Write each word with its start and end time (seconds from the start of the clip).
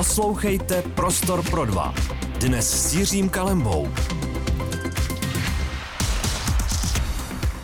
Poslouchejte 0.00 0.82
Prostor 0.94 1.50
pro 1.50 1.64
dva. 1.64 1.94
Dnes 2.38 2.90
s 2.90 2.94
Jiřím 2.94 3.28
Kalembou. 3.28 3.88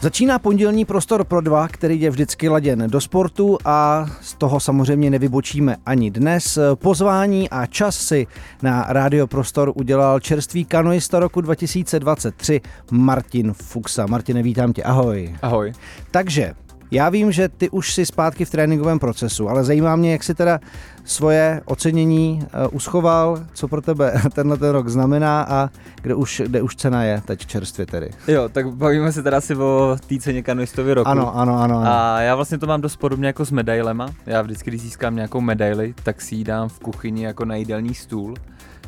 Začíná 0.01 0.38
pondělní 0.38 0.85
prostor 0.85 1.25
pro 1.25 1.41
dva, 1.41 1.69
který 1.69 2.01
je 2.01 2.11
vždycky 2.11 2.49
laděn 2.49 2.85
do 2.91 3.01
sportu 3.01 3.59
a 3.64 4.07
z 4.21 4.35
toho 4.35 4.61
samozřejmě 4.61 5.11
nevybočíme 5.11 5.77
ani 5.87 6.11
dnes. 6.11 6.59
Pozvání 6.75 7.51
a 7.51 7.67
čas 7.67 7.99
si 7.99 8.27
na 8.63 8.87
Radio 8.89 9.27
Prostor 9.27 9.73
udělal 9.75 10.21
čerstvý 10.21 10.65
kanoista 10.65 11.21
roku 11.21 11.41
2023 11.41 12.61
Martin 12.91 13.53
Fuxa. 13.53 14.07
Martine, 14.07 14.43
vítám 14.43 14.73
tě, 14.73 14.83
ahoj. 14.83 15.37
Ahoj. 15.43 15.73
Takže 16.11 16.55
já 16.91 17.09
vím, 17.09 17.33
že 17.33 17.48
ty 17.48 17.71
už 17.71 17.95
jsi 17.95 18.07
zpátky 18.07 18.45
v 18.45 18.51
tréninkovém 18.51 18.98
procesu, 18.98 19.48
ale 19.48 19.65
zajímá 19.65 19.97
mě, 19.97 20.12
jak 20.12 20.23
si 20.23 20.35
teda 20.35 20.61
svoje 21.05 21.63
ocenění 21.65 22.43
uh, 22.43 22.77
uschoval, 22.77 23.45
co 23.55 23.69
pro 23.69 23.83
tebe 23.83 24.15
tenhle 24.35 24.57
ten 24.57 24.71
rok 24.71 24.89
znamená 24.89 25.43
a 25.43 25.71
kde 26.03 26.15
už, 26.15 26.43
kde 26.47 26.63
už 26.63 26.77
cena 26.77 27.05
je 27.05 27.23
teď 27.25 27.47
čerstvě 27.47 27.87
tedy. 27.87 28.11
Jo, 28.29 28.49
tak 28.49 28.75
bavíme 28.75 29.13
se 29.13 29.23
teda 29.23 29.41
si 29.41 29.57
o 29.57 29.97
té 30.07 30.19
ceně 30.19 30.43
kanoistovi 30.43 30.95
roku. 30.95 31.09
Ano, 31.09 31.37
ano, 31.37 31.59
ano, 31.59 31.79
ano. 31.79 31.91
A 31.93 32.21
já 32.21 32.35
vlastně 32.35 32.59
to 32.59 32.67
mám 32.67 32.80
dost 32.80 32.97
podobně 32.97 33.27
jako 33.27 33.45
s 33.45 33.51
medailema. 33.51 34.09
Já 34.27 34.43
vždycky, 34.43 34.71
když 34.71 34.83
získám 34.83 35.16
nějakou 35.16 35.41
medaili, 35.41 35.95
tak 36.03 36.21
si 36.21 36.35
ji 36.35 36.45
dám 36.45 36.69
v 36.69 36.79
kuchyni 36.79 37.25
jako 37.25 37.45
na 37.45 37.57
jídelní 37.57 37.95
stůl 37.95 38.35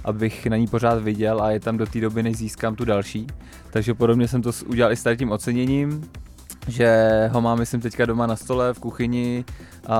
abych 0.05 0.47
na 0.47 0.57
ní 0.57 0.67
pořád 0.67 1.03
viděl 1.03 1.43
a 1.43 1.51
je 1.51 1.61
tam 1.61 1.77
do 1.77 1.87
té 1.87 2.01
doby, 2.01 2.23
než 2.23 2.37
získám 2.37 2.75
tu 2.75 2.85
další. 2.85 3.27
Takže 3.71 3.95
podobně 3.95 4.29
jsem 4.29 4.43
to 4.43 4.51
udělal 4.67 4.93
i 4.93 4.97
s 4.97 5.17
tím 5.17 5.31
oceněním 5.31 6.11
že 6.69 7.29
ho 7.33 7.41
mám, 7.41 7.59
myslím, 7.59 7.81
teďka 7.81 8.07
doma 8.07 8.27
na 8.27 8.37
stole 8.37 8.75
v 8.75 8.79
kuchyni 8.79 9.45
a 9.87 9.99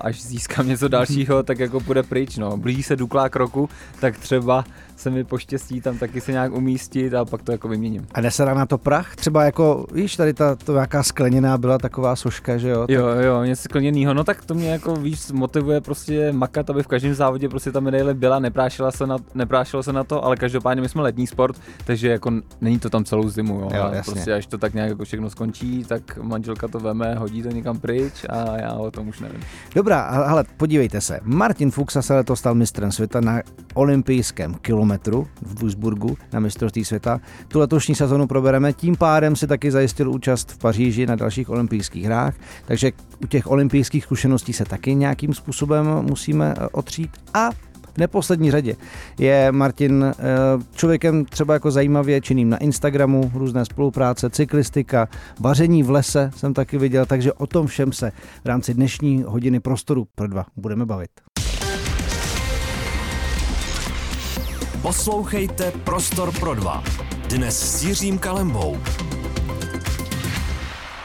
až 0.00 0.22
získám 0.22 0.68
něco 0.68 0.88
dalšího, 0.88 1.42
tak 1.42 1.58
jako 1.58 1.80
půjde 1.80 2.02
pryč, 2.02 2.36
no. 2.36 2.56
Blíží 2.56 2.82
se 2.82 2.96
duklák 2.96 3.36
roku, 3.36 3.68
tak 4.00 4.18
třeba 4.18 4.64
se 4.96 5.10
mi 5.10 5.24
poštěstí 5.24 5.80
tam 5.80 5.98
taky 5.98 6.20
se 6.20 6.32
nějak 6.32 6.52
umístit 6.52 7.14
a 7.14 7.24
pak 7.24 7.42
to 7.42 7.52
jako 7.52 7.68
vyměním. 7.68 8.06
A 8.14 8.30
se 8.30 8.44
na 8.44 8.66
to 8.66 8.78
prach? 8.78 9.16
Třeba 9.16 9.44
jako, 9.44 9.86
víš, 9.92 10.16
tady 10.16 10.34
ta 10.34 10.54
to 10.54 10.72
nějaká 10.72 11.02
skleněná 11.02 11.58
byla 11.58 11.78
taková 11.78 12.16
soška, 12.16 12.56
že 12.56 12.68
jo? 12.68 12.80
Tak... 12.80 12.90
Jo, 12.90 13.06
jo, 13.06 13.44
něco 13.44 13.62
skleněného. 13.62 14.14
No 14.14 14.24
tak 14.24 14.44
to 14.44 14.54
mě 14.54 14.70
jako 14.70 14.94
víš, 14.96 15.32
motivuje 15.32 15.80
prostě 15.80 16.32
makat, 16.32 16.70
aby 16.70 16.82
v 16.82 16.86
každém 16.86 17.14
závodě 17.14 17.48
prostě 17.48 17.72
ta 17.72 17.80
medaile 17.80 18.14
byla, 18.14 18.38
neprášila 18.38 18.90
se 18.90 19.06
na, 19.06 19.16
neprášilo 19.34 19.82
se 19.82 19.92
na 19.92 20.04
to, 20.04 20.24
ale 20.24 20.36
každopádně 20.36 20.82
my 20.82 20.88
jsme 20.88 21.02
letní 21.02 21.26
sport, 21.26 21.56
takže 21.86 22.08
jako 22.08 22.32
není 22.60 22.78
to 22.78 22.90
tam 22.90 23.04
celou 23.04 23.28
zimu, 23.28 23.54
jo. 23.54 23.70
jo 23.74 23.88
jasně. 23.92 24.12
prostě 24.12 24.34
až 24.34 24.46
to 24.46 24.58
tak 24.58 24.74
nějak 24.74 24.88
jako 24.88 25.04
všechno 25.04 25.30
skončí, 25.30 25.84
tak 25.84 26.02
manželka 26.22 26.68
to 26.68 26.80
veme, 26.80 27.14
hodí 27.14 27.42
to 27.42 27.48
někam 27.48 27.78
pryč 27.78 28.12
a 28.28 28.58
já 28.58 28.72
o 28.72 28.90
tom 28.90 29.08
už 29.08 29.20
nevím. 29.20 29.40
Dobrá, 29.74 30.00
ale 30.00 30.44
podívejte 30.56 31.00
se. 31.00 31.20
Martin 31.22 31.70
Fuchs 31.70 31.96
se 32.00 32.14
letos 32.14 32.38
stal 32.38 32.54
mistrem 32.54 32.92
světa 32.92 33.20
na 33.20 33.42
olympijském 33.74 34.54
kilometru 34.54 35.28
v 35.42 35.60
Duisburgu 35.60 36.16
na 36.32 36.40
mistrovství 36.40 36.84
světa. 36.84 37.20
Tu 37.48 37.58
letošní 37.58 37.94
sezonu 37.94 38.26
probereme, 38.26 38.72
tím 38.72 38.96
pádem 38.96 39.36
si 39.36 39.46
taky 39.46 39.70
zajistil 39.70 40.10
účast 40.10 40.50
v 40.52 40.58
Paříži 40.58 41.06
na 41.06 41.16
dalších 41.16 41.50
olympijských 41.50 42.04
hrách, 42.04 42.34
takže 42.64 42.92
u 43.24 43.26
těch 43.26 43.50
olympijských 43.50 44.04
zkušeností 44.04 44.52
se 44.52 44.64
taky 44.64 44.94
nějakým 44.94 45.34
způsobem 45.34 45.86
musíme 45.86 46.54
eh, 46.58 46.68
otřít 46.72 47.10
a 47.34 47.50
v 47.94 47.98
neposlední 47.98 48.50
řadě 48.50 48.76
je 49.18 49.52
Martin 49.52 50.04
eh, 50.04 50.14
člověkem 50.74 51.24
třeba 51.24 51.54
jako 51.54 51.70
zajímavě 51.70 52.20
činným 52.20 52.50
na 52.50 52.56
Instagramu, 52.56 53.30
různé 53.34 53.64
spolupráce, 53.64 54.30
cyklistika, 54.30 55.08
vaření 55.40 55.82
v 55.82 55.90
lese 55.90 56.30
jsem 56.36 56.54
taky 56.54 56.78
viděl, 56.78 57.06
takže 57.06 57.32
o 57.32 57.46
tom 57.46 57.66
všem 57.66 57.92
se 57.92 58.12
v 58.44 58.46
rámci 58.46 58.74
dnešní 58.74 59.24
hodiny 59.26 59.60
prostoru 59.60 60.06
pro 60.14 60.26
dva 60.26 60.46
budeme 60.56 60.86
bavit. 60.86 61.10
Poslouchejte 64.82 65.72
Prostor 65.84 66.32
pro 66.40 66.54
dva. 66.54 66.84
Dnes 67.28 67.78
s 67.78 67.84
Jiřím 67.84 68.18
Kalembou. 68.18 68.76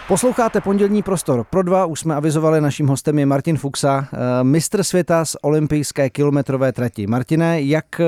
Posloucháte 0.09 0.61
pondělní 0.61 1.03
prostor 1.03 1.43
pro 1.49 1.63
dva, 1.63 1.85
už 1.85 1.99
jsme 1.99 2.15
avizovali, 2.15 2.61
naším 2.61 2.87
hostem 2.87 3.19
je 3.19 3.25
Martin 3.25 3.57
Fuxa, 3.57 4.07
eh, 4.13 4.43
mistr 4.43 4.83
světa 4.83 5.25
z 5.25 5.35
olympijské 5.41 6.09
kilometrové 6.09 6.71
trati. 6.71 7.07
Martine, 7.07 7.61
jak, 7.61 7.99
eh, 7.99 8.05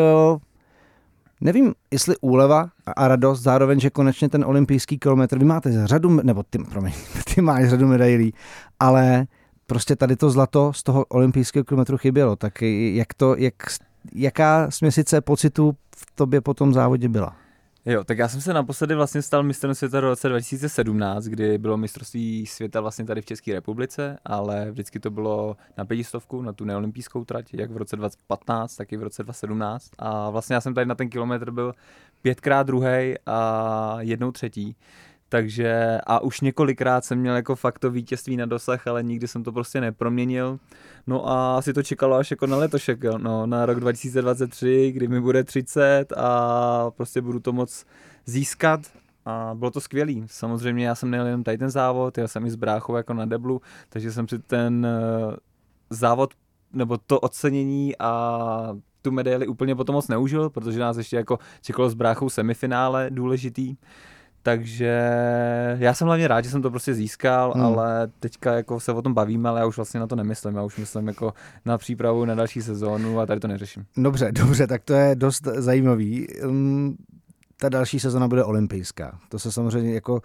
nevím, 1.41 1.73
jestli 1.91 2.15
úleva 2.21 2.69
a 2.95 3.07
radost, 3.07 3.41
zároveň, 3.41 3.79
že 3.79 3.89
konečně 3.89 4.29
ten 4.29 4.45
olympijský 4.45 4.97
kilometr, 4.97 5.39
vy 5.39 5.45
máte 5.45 5.87
řadu, 5.87 6.09
nebo 6.23 6.43
ty, 6.43 6.57
promiň, 6.57 6.93
ty 7.35 7.41
máš 7.41 7.69
řadu 7.69 7.87
medailí, 7.87 8.33
ale 8.79 9.25
prostě 9.67 9.95
tady 9.95 10.15
to 10.15 10.29
zlato 10.29 10.73
z 10.73 10.83
toho 10.83 11.05
olympijského 11.05 11.63
kilometru 11.63 11.97
chybělo, 11.97 12.35
tak 12.35 12.61
jak 12.61 13.13
to, 13.13 13.35
jak, 13.37 13.55
jaká 14.13 14.71
směsice 14.71 15.21
pocitů 15.21 15.75
v 15.97 16.05
tobě 16.15 16.41
po 16.41 16.53
tom 16.53 16.73
závodě 16.73 17.09
byla? 17.09 17.40
Jo, 17.85 18.03
tak 18.03 18.17
já 18.17 18.27
jsem 18.27 18.41
se 18.41 18.53
naposledy 18.53 18.95
vlastně 18.95 19.21
stal 19.21 19.43
mistrem 19.43 19.75
světa 19.75 19.99
v 19.99 20.03
roce 20.03 20.29
2017, 20.29 21.23
kdy 21.23 21.57
bylo 21.57 21.77
mistrovství 21.77 22.45
světa 22.45 22.81
vlastně 22.81 23.05
tady 23.05 23.21
v 23.21 23.25
České 23.25 23.53
republice, 23.53 24.17
ale 24.25 24.71
vždycky 24.71 24.99
to 24.99 25.09
bylo 25.09 25.57
na 25.77 25.85
pětistovku, 25.85 26.41
na 26.41 26.53
tu 26.53 26.65
neolympijskou 26.65 27.25
trať, 27.25 27.53
jak 27.53 27.71
v 27.71 27.77
roce 27.77 27.95
2015, 27.95 28.75
tak 28.75 28.93
i 28.93 28.97
v 28.97 29.03
roce 29.03 29.23
2017. 29.23 29.91
A 29.99 30.29
vlastně 30.29 30.53
já 30.53 30.61
jsem 30.61 30.73
tady 30.73 30.85
na 30.85 30.95
ten 30.95 31.09
kilometr 31.09 31.51
byl 31.51 31.73
pětkrát 32.21 32.67
druhý 32.67 33.15
a 33.25 33.97
jednou 33.99 34.31
třetí. 34.31 34.75
Takže 35.31 35.99
a 36.07 36.19
už 36.19 36.41
několikrát 36.41 37.05
jsem 37.05 37.19
měl 37.19 37.35
jako 37.35 37.55
fakt 37.55 37.79
to 37.79 37.91
vítězství 37.91 38.37
na 38.37 38.45
dosah, 38.45 38.87
ale 38.87 39.03
nikdy 39.03 39.27
jsem 39.27 39.43
to 39.43 39.51
prostě 39.51 39.81
neproměnil. 39.81 40.59
No 41.07 41.29
a 41.29 41.57
asi 41.57 41.73
to 41.73 41.83
čekalo 41.83 42.15
až 42.15 42.31
jako 42.31 42.47
na 42.47 42.57
letošek, 42.57 43.03
no, 43.17 43.45
na 43.45 43.65
rok 43.65 43.79
2023, 43.79 44.91
kdy 44.91 45.07
mi 45.07 45.21
bude 45.21 45.43
30 45.43 46.05
a 46.17 46.91
prostě 46.91 47.21
budu 47.21 47.39
to 47.39 47.53
moc 47.53 47.85
získat 48.25 48.81
a 49.25 49.51
bylo 49.55 49.71
to 49.71 49.81
skvělý. 49.81 50.23
Samozřejmě 50.27 50.87
já 50.87 50.95
jsem 50.95 51.11
nejel 51.11 51.27
jen 51.27 51.43
tady 51.43 51.57
ten 51.57 51.69
závod, 51.69 52.17
já 52.17 52.27
jsem 52.27 52.45
i 52.45 52.51
s 52.51 52.55
bráchou 52.55 52.95
jako 52.95 53.13
na 53.13 53.25
deblu, 53.25 53.61
takže 53.89 54.11
jsem 54.11 54.27
si 54.27 54.39
ten 54.39 54.87
uh, 55.25 55.33
závod 55.89 56.33
nebo 56.73 56.97
to 56.97 57.19
ocenění 57.19 57.93
a 57.99 58.77
tu 59.01 59.11
medaili 59.11 59.47
úplně 59.47 59.75
potom 59.75 59.93
moc 59.93 60.07
neužil, 60.07 60.49
protože 60.49 60.79
nás 60.79 60.97
ještě 60.97 61.15
jako 61.15 61.39
čekalo 61.61 61.89
s 61.89 61.93
bráchou 61.93 62.29
semifinále 62.29 63.09
důležitý. 63.09 63.75
Takže 64.43 65.01
já 65.77 65.93
jsem 65.93 66.07
hlavně 66.07 66.27
rád, 66.27 66.41
že 66.41 66.49
jsem 66.49 66.61
to 66.61 66.69
prostě 66.69 66.93
získal, 66.93 67.51
hmm. 67.51 67.65
ale 67.65 68.07
teďka 68.19 68.53
jako 68.53 68.79
se 68.79 68.93
o 68.93 69.01
tom 69.01 69.13
bavíme, 69.13 69.49
ale 69.49 69.59
já 69.59 69.65
už 69.65 69.75
vlastně 69.75 69.99
na 69.99 70.07
to 70.07 70.15
nemyslím. 70.15 70.55
Já 70.55 70.63
už 70.63 70.77
myslím 70.77 71.07
jako 71.07 71.33
na 71.65 71.77
přípravu 71.77 72.25
na 72.25 72.35
další 72.35 72.61
sezónu 72.61 73.19
a 73.19 73.25
tady 73.25 73.39
to 73.39 73.47
neřeším. 73.47 73.85
Dobře, 73.97 74.31
dobře, 74.31 74.67
tak 74.67 74.83
to 74.83 74.93
je 74.93 75.15
dost 75.15 75.43
zajímavý. 75.43 76.27
Um, 76.45 76.97
ta 77.57 77.69
další 77.69 77.99
sezona 77.99 78.27
bude 78.27 78.43
olympijská. 78.43 79.19
To 79.29 79.39
se 79.39 79.51
samozřejmě 79.51 79.93
jako... 79.93 80.21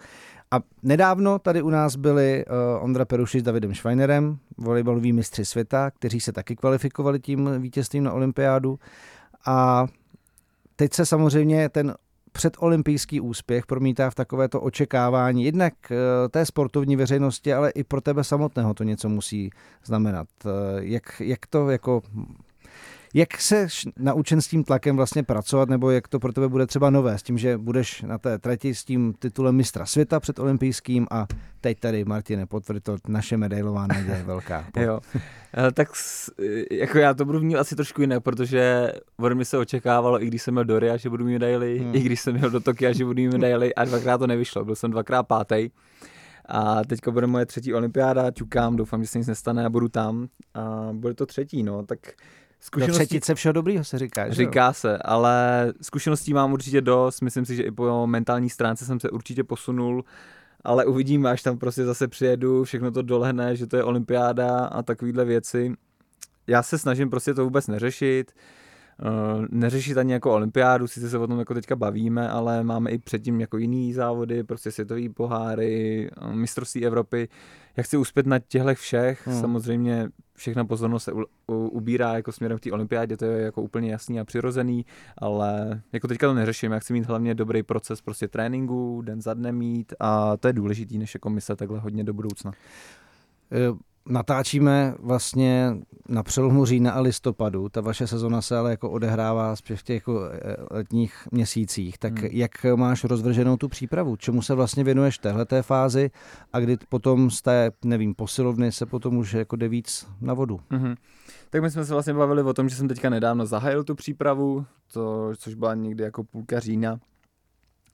A 0.51 0.59
nedávno 0.83 1.39
tady 1.39 1.61
u 1.61 1.69
nás 1.69 1.95
byli 1.95 2.45
uh, 2.45 2.83
Ondra 2.83 3.05
Peruši 3.05 3.39
s 3.39 3.43
Davidem 3.43 3.75
Schweinerem, 3.75 4.37
volejbaloví 4.57 5.13
mistři 5.13 5.45
světa, 5.45 5.91
kteří 5.91 6.19
se 6.19 6.31
taky 6.31 6.55
kvalifikovali 6.55 7.19
tím 7.19 7.49
vítězstvím 7.59 8.03
na 8.03 8.13
olympiádu. 8.13 8.79
A 9.45 9.87
teď 10.75 10.93
se 10.93 11.05
samozřejmě 11.05 11.69
ten 11.69 11.95
předolympijský 12.37 13.21
úspěch 13.21 13.65
promítá 13.65 14.09
v 14.09 14.15
takovéto 14.15 14.61
očekávání 14.61 15.43
jednak 15.43 15.73
eh, 15.91 16.29
té 16.29 16.45
sportovní 16.45 16.95
veřejnosti, 16.95 17.53
ale 17.53 17.69
i 17.69 17.83
pro 17.83 18.01
tebe 18.01 18.23
samotného 18.23 18.73
to 18.73 18.83
něco 18.83 19.09
musí 19.09 19.49
znamenat. 19.85 20.27
Eh, 20.45 20.49
jak, 20.79 21.21
jak 21.25 21.47
to 21.47 21.69
jako 21.69 22.01
jak 23.13 23.41
se 23.41 23.67
naučen 23.99 24.41
s 24.41 24.47
tím 24.47 24.63
tlakem 24.63 24.95
vlastně 24.95 25.23
pracovat, 25.23 25.69
nebo 25.69 25.91
jak 25.91 26.07
to 26.07 26.19
pro 26.19 26.33
tebe 26.33 26.47
bude 26.47 26.67
třeba 26.67 26.89
nové, 26.89 27.17
s 27.17 27.23
tím, 27.23 27.37
že 27.37 27.57
budeš 27.57 28.01
na 28.01 28.17
té 28.17 28.39
trati 28.39 28.75
s 28.75 28.83
tím 28.83 29.13
titulem 29.19 29.55
mistra 29.55 29.85
světa 29.85 30.19
před 30.19 30.39
olympijským 30.39 31.07
a 31.11 31.27
teď 31.61 31.79
tady, 31.79 32.05
Martine, 32.05 32.45
potvrď 32.45 32.83
to, 32.83 32.97
naše 33.07 33.37
medailová 33.37 33.87
naděje 33.87 34.23
velká. 34.23 34.65
jo, 34.79 34.99
eh, 35.57 35.71
tak 35.71 35.89
jako 36.71 36.97
já 36.97 37.13
to 37.13 37.25
budu 37.25 37.41
mít 37.41 37.55
asi 37.55 37.75
trošku 37.75 38.01
jinak, 38.01 38.23
protože 38.23 38.91
ode 39.17 39.35
mě 39.35 39.45
se 39.45 39.57
očekávalo, 39.57 40.23
i 40.23 40.27
když 40.27 40.41
jsem 40.41 40.53
měl 40.53 40.65
do 40.65 40.79
Ria, 40.79 40.97
že 40.97 41.09
budu 41.09 41.25
mít 41.25 41.33
medaily, 41.33 41.79
hmm. 41.79 41.95
i 41.95 41.99
když 41.99 42.21
jsem 42.21 42.33
měl 42.33 42.49
do 42.49 42.59
Tokia, 42.59 42.93
že 42.93 43.05
budu 43.05 43.21
mít 43.21 43.31
medaily 43.31 43.75
a 43.75 43.85
dvakrát 43.85 44.17
to 44.17 44.27
nevyšlo, 44.27 44.65
byl 44.65 44.75
jsem 44.75 44.91
dvakrát 44.91 45.23
pátý. 45.23 45.69
A 46.49 46.83
teďka 46.83 47.11
bude 47.11 47.27
moje 47.27 47.45
třetí 47.45 47.73
olympiáda, 47.73 48.31
čukám, 48.31 48.75
doufám, 48.75 49.03
že 49.03 49.07
se 49.07 49.17
nic 49.17 49.27
nestane 49.27 49.65
a 49.65 49.69
budu 49.69 49.87
tam. 49.87 50.27
A 50.53 50.89
bude 50.93 51.13
to 51.13 51.25
třetí, 51.25 51.63
no, 51.63 51.85
tak 51.85 51.99
Zkušeností... 52.59 52.99
Do 52.99 53.05
třetice 53.05 53.35
všeho 53.35 53.53
dobrýho 53.53 53.83
se 53.83 53.99
říká. 53.99 54.29
Že 54.29 54.35
říká 54.35 54.73
se, 54.73 54.97
ale 54.97 55.67
zkušeností 55.81 56.33
mám 56.33 56.53
určitě 56.53 56.81
dost. 56.81 57.21
Myslím 57.21 57.45
si, 57.45 57.55
že 57.55 57.63
i 57.63 57.71
po 57.71 58.07
mentální 58.07 58.49
stránce 58.49 58.85
jsem 58.85 58.99
se 58.99 59.09
určitě 59.09 59.43
posunul, 59.43 60.03
ale 60.63 60.85
uvidíme, 60.85 61.29
až 61.29 61.43
tam 61.43 61.57
prostě 61.57 61.85
zase 61.85 62.07
přijedu, 62.07 62.63
všechno 62.63 62.91
to 62.91 63.01
dolehne, 63.01 63.55
že 63.55 63.67
to 63.67 63.77
je 63.77 63.83
olympiáda 63.83 64.65
a 64.65 64.83
takovéhle 64.83 65.25
věci. 65.25 65.73
Já 66.47 66.63
se 66.63 66.77
snažím 66.77 67.09
prostě 67.09 67.33
to 67.33 67.43
vůbec 67.43 67.67
neřešit, 67.67 68.31
neřešit 69.49 69.97
ani 69.97 70.13
jako 70.13 70.33
olympiádu, 70.33 70.87
sice 70.87 71.09
se 71.09 71.17
o 71.17 71.27
tom 71.27 71.39
jako 71.39 71.53
teďka 71.53 71.75
bavíme, 71.75 72.29
ale 72.29 72.63
máme 72.63 72.91
i 72.91 72.97
předtím 72.97 73.41
jako 73.41 73.57
jiný 73.57 73.93
závody, 73.93 74.43
prostě 74.43 74.71
světové 74.71 75.09
poháry, 75.09 76.09
uh, 76.21 76.33
mistrovství 76.33 76.85
Evropy. 76.85 77.29
Já 77.77 77.83
chci 77.83 77.97
uspět 77.97 78.25
na 78.25 78.39
těchto 78.39 78.75
všech, 78.75 79.27
hmm. 79.27 79.41
samozřejmě 79.41 80.09
všechna 80.35 80.65
pozornost 80.65 81.03
se 81.03 81.13
u, 81.13 81.23
u, 81.47 81.67
ubírá 81.67 82.13
jako 82.13 82.31
směrem 82.31 82.57
k 82.57 82.61
té 82.61 82.71
olympiádě, 82.71 83.17
to 83.17 83.25
je 83.25 83.41
jako 83.41 83.61
úplně 83.61 83.91
jasný 83.91 84.19
a 84.19 84.25
přirozený, 84.25 84.85
ale 85.17 85.81
jako 85.93 86.07
teďka 86.07 86.27
to 86.27 86.33
neřeším, 86.33 86.71
já 86.71 86.79
chci 86.79 86.93
mít 86.93 87.05
hlavně 87.05 87.35
dobrý 87.35 87.63
proces 87.63 88.01
prostě 88.01 88.27
tréninku, 88.27 89.01
den 89.01 89.21
za 89.21 89.33
dnem 89.33 89.57
mít 89.57 89.93
a 89.99 90.37
to 90.37 90.47
je 90.47 90.53
důležitý, 90.53 90.97
než 90.97 91.13
jako 91.13 91.29
myslet 91.29 91.55
takhle 91.55 91.79
hodně 91.79 92.03
do 92.03 92.13
budoucna. 92.13 92.51
Natáčíme 94.09 94.95
vlastně 94.99 95.77
na 96.09 96.23
přelomu 96.23 96.65
října 96.65 96.91
a 96.91 96.99
listopadu. 96.99 97.69
Ta 97.69 97.81
vaše 97.81 98.07
sezona 98.07 98.41
se 98.41 98.57
ale 98.57 98.71
jako 98.71 98.89
odehrává 98.89 99.55
spíš 99.55 99.79
v 99.79 99.83
těch 99.83 99.95
jako 99.95 100.25
e, 100.25 100.55
letních 100.71 101.27
měsících. 101.31 101.97
Tak 101.97 102.19
hmm. 102.19 102.29
jak 102.31 102.65
máš 102.75 103.03
rozvrženou 103.03 103.57
tu 103.57 103.67
přípravu? 103.67 104.15
Čemu 104.15 104.41
se 104.41 104.55
vlastně 104.55 104.83
věnuješ 104.83 105.17
téhle 105.17 105.45
té 105.45 105.61
fázi 105.61 106.11
a 106.53 106.59
kdy 106.59 106.77
potom 106.89 107.31
z 107.31 107.41
té, 107.41 107.71
nevím, 107.85 108.15
posilovny 108.15 108.71
se 108.71 108.85
potom 108.85 109.17
už 109.17 109.33
jako 109.33 109.55
jde 109.55 109.67
víc 109.67 110.07
na 110.21 110.33
vodu? 110.33 110.59
Hmm. 110.69 110.95
Tak 111.49 111.61
my 111.61 111.71
jsme 111.71 111.85
se 111.85 111.93
vlastně 111.93 112.13
bavili 112.13 112.43
o 112.43 112.53
tom, 112.53 112.69
že 112.69 112.75
jsem 112.75 112.87
teďka 112.87 113.09
nedávno 113.09 113.45
zahájil 113.45 113.83
tu 113.83 113.95
přípravu, 113.95 114.65
to, 114.93 115.31
což 115.37 115.53
byla 115.53 115.75
někdy 115.75 116.03
jako 116.03 116.23
půlka 116.23 116.59
října. 116.59 116.99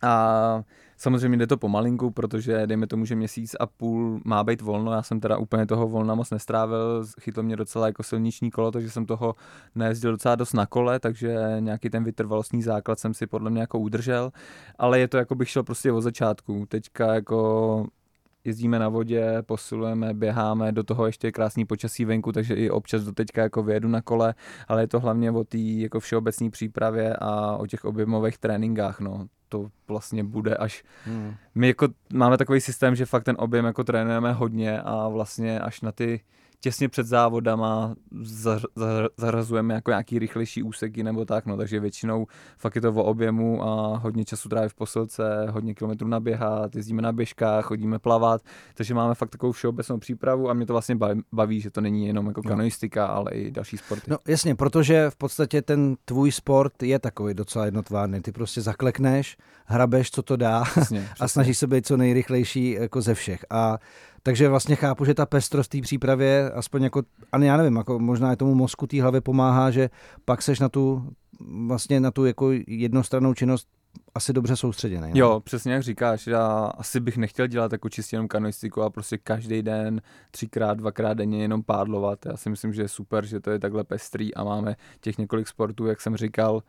A 0.04 0.64
Samozřejmě 1.04 1.38
jde 1.38 1.48
to 1.48 1.58
pomalinku, 1.58 2.12
protože 2.12 2.68
dejme 2.68 2.88
tomu, 2.88 3.06
že 3.06 3.16
měsíc 3.16 3.56
a 3.60 3.66
půl 3.66 4.22
má 4.26 4.44
být 4.44 4.62
volno. 4.62 4.92
Já 4.92 5.02
jsem 5.02 5.20
teda 5.20 5.38
úplně 5.38 5.66
toho 5.66 5.88
volna 5.88 6.16
moc 6.16 6.30
nestrávil, 6.32 7.06
chytlo 7.22 7.44
mě 7.44 7.56
docela 7.56 7.88
jako 7.88 8.04
silniční 8.04 8.52
kolo, 8.52 8.72
takže 8.72 8.92
jsem 8.92 9.06
toho 9.06 9.36
nejezdil 9.76 10.12
docela 10.12 10.36
dost 10.36 10.54
na 10.54 10.66
kole, 10.66 11.00
takže 11.00 11.38
nějaký 11.60 11.90
ten 11.90 12.04
vytrvalostní 12.04 12.62
základ 12.64 13.00
jsem 13.00 13.14
si 13.14 13.28
podle 13.28 13.50
mě 13.50 13.62
jako 13.62 13.80
udržel, 13.80 14.32
ale 14.80 15.00
je 15.00 15.08
to 15.08 15.18
jako 15.18 15.36
bych 15.36 15.50
šel 15.50 15.64
prostě 15.64 15.92
od 15.92 16.02
začátku. 16.02 16.66
Teďka 16.70 17.14
jako 17.14 17.88
jezdíme 18.46 18.80
na 18.80 18.90
vodě, 18.90 19.38
posilujeme, 19.42 20.14
běháme, 20.14 20.72
do 20.72 20.84
toho 20.84 21.06
ještě 21.06 21.28
je 21.28 21.32
krásný 21.32 21.66
počasí 21.66 22.06
venku, 22.06 22.32
takže 22.32 22.54
i 22.54 22.70
občas 22.70 23.04
do 23.04 23.12
teďka 23.12 23.42
jako 23.42 23.64
vyjedu 23.64 23.90
na 23.90 24.02
kole, 24.02 24.34
ale 24.68 24.84
je 24.84 24.88
to 24.88 25.00
hlavně 25.00 25.32
o 25.32 25.44
té 25.44 25.58
jako 25.58 26.00
všeobecné 26.00 26.50
přípravě 26.50 27.16
a 27.22 27.58
o 27.58 27.68
těch 27.68 27.86
objemových 27.86 28.38
tréninkách, 28.38 29.00
no 29.00 29.28
to 29.50 29.70
vlastně 29.88 30.24
bude 30.24 30.56
až... 30.56 30.84
Hmm. 31.06 31.34
My 31.56 31.68
jako 31.68 31.88
máme 32.14 32.38
takový 32.38 32.62
systém, 32.62 32.96
že 32.96 33.06
fakt 33.06 33.24
ten 33.24 33.36
objem 33.40 33.66
jako 33.66 33.84
trénujeme 33.84 34.34
hodně 34.34 34.82
a 34.82 35.08
vlastně 35.08 35.60
až 35.60 35.82
na 35.82 35.92
ty 35.92 36.22
těsně 36.64 36.90
před 36.90 37.08
závodama 37.08 37.96
zarazujeme 39.18 39.74
jako 39.74 39.92
nějaký 39.92 40.20
rychlejší 40.20 40.64
úseky 40.64 41.04
nebo 41.04 41.26
tak, 41.26 41.46
no, 41.46 41.58
takže 41.58 41.80
většinou 41.80 42.28
fakt 42.58 42.76
je 42.76 42.82
to 42.82 42.94
o 42.94 43.04
objemu 43.04 43.64
a 43.64 43.98
hodně 43.98 44.26
času 44.26 44.50
tráví 44.50 44.70
v 44.70 44.74
posilce, 44.74 45.48
hodně 45.50 45.74
kilometrů 45.74 46.08
naběhat, 46.08 46.76
jezdíme 46.76 47.02
na 47.02 47.12
běžkách, 47.12 47.66
chodíme 47.66 48.00
plavat, 48.00 48.42
takže 48.74 48.94
máme 48.94 49.16
fakt 49.16 49.30
takovou 49.30 49.52
všeobecnou 49.52 49.98
přípravu 49.98 50.50
a 50.50 50.54
mě 50.54 50.66
to 50.66 50.74
vlastně 50.74 50.98
baví, 51.32 51.62
že 51.62 51.72
to 51.72 51.82
není 51.82 52.08
jenom 52.08 52.28
jako 52.28 52.42
kanoistika, 52.42 53.06
ale 53.06 53.32
i 53.32 53.52
další 53.52 53.78
sporty. 53.78 54.12
No 54.12 54.18
jasně, 54.28 54.56
protože 54.56 55.10
v 55.10 55.16
podstatě 55.16 55.62
ten 55.62 55.96
tvůj 56.06 56.32
sport 56.32 56.84
je 56.84 57.00
takový 57.00 57.34
docela 57.34 57.66
jednotvárný, 57.66 58.22
ty 58.22 58.32
prostě 58.32 58.62
zaklekneš, 58.62 59.38
hrabeš, 59.66 60.12
co 60.12 60.22
to 60.22 60.36
dá 60.36 60.64
přesně, 60.64 61.10
a 61.20 61.28
snažíš 61.28 61.58
se 61.58 61.68
být 61.68 61.88
co 61.88 61.98
nejrychlejší 61.98 62.72
jako 62.72 63.02
ze 63.02 63.14
všech. 63.14 63.46
A 63.50 63.78
takže 64.24 64.50
vlastně 64.50 64.76
chápu, 64.76 65.06
že 65.06 65.14
ta 65.14 65.26
pestrost 65.26 65.72
té 65.72 65.82
přípravě, 65.82 66.52
aspoň 66.52 66.84
jako, 66.84 67.04
a 67.32 67.38
já 67.38 67.58
nevím, 67.58 67.76
jako 67.76 68.00
možná 68.00 68.30
je 68.30 68.36
tomu 68.36 68.56
mozku 68.56 68.88
té 68.88 69.02
hlavy 69.02 69.22
pomáhá, 69.22 69.72
že 69.72 69.90
pak 70.26 70.42
seš 70.42 70.60
na 70.60 70.70
tu, 70.70 71.10
vlastně 71.68 72.00
na 72.00 72.12
tu 72.12 72.26
jako 72.26 72.52
jednostrannou 72.68 73.34
činnost 73.34 73.68
asi 74.16 74.34
dobře 74.34 74.56
soustředěný. 74.56 75.14
Ne? 75.14 75.20
Jo, 75.20 75.40
přesně 75.40 75.74
jak 75.74 75.84
říkáš, 75.84 76.28
já 76.28 76.72
asi 76.78 77.00
bych 77.00 77.18
nechtěl 77.18 77.48
dělat 77.48 77.72
jako 77.72 77.90
čistě 77.90 78.16
jenom 78.16 78.28
kanoistiku 78.28 78.82
a 78.82 78.90
prostě 78.90 79.18
každý 79.18 79.62
den, 79.62 80.02
třikrát, 80.32 80.78
dvakrát 80.78 81.14
denně 81.14 81.42
jenom 81.42 81.64
pádlovat. 81.64 82.26
Já 82.26 82.38
si 82.38 82.50
myslím, 82.50 82.74
že 82.74 82.82
je 82.82 82.88
super, 82.88 83.26
že 83.26 83.40
to 83.40 83.52
je 83.52 83.60
takhle 83.60 83.84
pestrý 83.84 84.36
a 84.36 84.44
máme 84.44 84.76
těch 85.02 85.18
několik 85.18 85.48
sportů, 85.48 85.86
jak 85.86 86.02
jsem 86.02 86.18
říkal, 86.18 86.64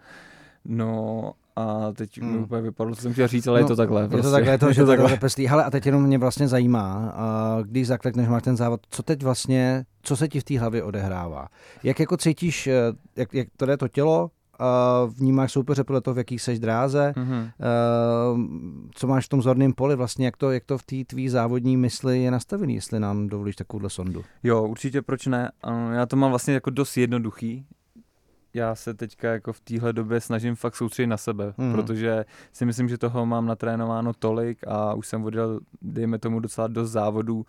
No 0.65 1.33
a 1.57 1.93
teď 1.93 2.21
hmm. 2.21 2.33
mi 2.33 2.39
úplně 2.39 2.63
vypadlo, 2.63 2.95
co 2.95 3.03
jsem 3.03 3.13
chtěl 3.13 3.29
říct, 3.29 3.47
ale 3.47 3.61
no, 3.61 3.65
je 3.65 3.69
to 3.69 3.77
takhle. 3.77 4.09
Prostě. 4.09 4.17
Je 4.17 4.23
to 4.23 4.29
prostě. 4.29 4.51
takhle, 4.51 4.59
to, 4.59 4.67
je 4.69 4.75
že 4.75 4.81
to 4.81 4.87
takhle 4.87 5.17
pestrý. 5.17 5.47
Hele, 5.47 5.65
a 5.65 5.71
teď 5.71 5.87
jenom 5.87 6.03
mě 6.03 6.19
vlastně 6.19 6.49
zajímá, 6.49 7.13
a 7.17 7.59
když 7.63 7.87
zaklekneš, 7.87 8.29
máš 8.29 8.43
ten 8.43 8.57
závod, 8.57 8.81
co 8.91 9.03
teď 9.03 9.23
vlastně, 9.23 9.85
co 10.03 10.17
se 10.17 10.29
ti 10.29 10.41
v 10.41 10.45
té 10.45 10.59
hlavě 10.59 10.83
odehrává? 10.83 11.49
Jak 11.83 12.01
jako 12.01 12.17
cítíš, 12.17 12.67
eh, 12.67 12.93
jak, 13.17 13.35
jak 13.35 13.49
to 13.57 13.71
je 13.71 13.77
to 13.77 13.89
tělo, 13.89 14.31
vnímáš 15.09 15.53
soupeře 15.53 15.85
podle 15.85 16.01
toho, 16.01 16.15
v 16.15 16.19
jaký 16.19 16.39
seš 16.39 16.59
dráze, 16.59 17.13
mm-hmm. 17.17 17.51
co 18.95 19.07
máš 19.07 19.27
v 19.27 19.29
tom 19.29 19.43
zorném 19.43 19.73
poli, 19.73 19.97
vlastně 19.97 20.25
jak 20.25 20.37
to, 20.37 20.51
jak 20.51 20.65
to 20.65 20.79
v 20.79 20.83
té 20.83 20.97
tvý 21.07 21.29
závodní 21.29 21.77
mysli 21.77 22.23
je 22.23 22.31
nastavený, 22.31 22.75
jestli 22.75 23.01
nám 23.01 23.29
dovolíš 23.29 23.57
takovouhle 23.57 23.91
sondu. 23.91 24.25
Jo, 24.43 24.63
určitě, 24.63 25.03
proč 25.03 25.27
ne? 25.27 25.51
Já 25.93 26.07
to 26.07 26.17
mám 26.17 26.31
vlastně 26.31 26.55
jako 26.55 26.71
dost 26.71 26.97
jednoduchý 26.97 27.67
já 28.55 28.75
se 28.75 28.95
teďka 28.95 29.33
jako 29.33 29.53
v 29.53 29.61
téhle 29.61 29.93
době 29.93 30.21
snažím 30.21 30.55
fakt 30.55 30.77
soustředit 30.77 31.07
na 31.07 31.17
sebe, 31.17 31.55
mm. 31.57 31.73
protože 31.73 32.25
si 32.53 32.67
myslím, 32.67 32.89
že 32.89 32.99
toho 32.99 33.27
mám 33.27 33.47
natrénováno 33.47 34.13
tolik 34.13 34.59
a 34.67 34.95
už 34.95 35.07
jsem 35.07 35.25
odjel, 35.25 35.61
dejme 35.83 36.19
tomu, 36.19 36.41
docela 36.41 36.67
dost 36.67 36.91
závodů, 36.91 37.47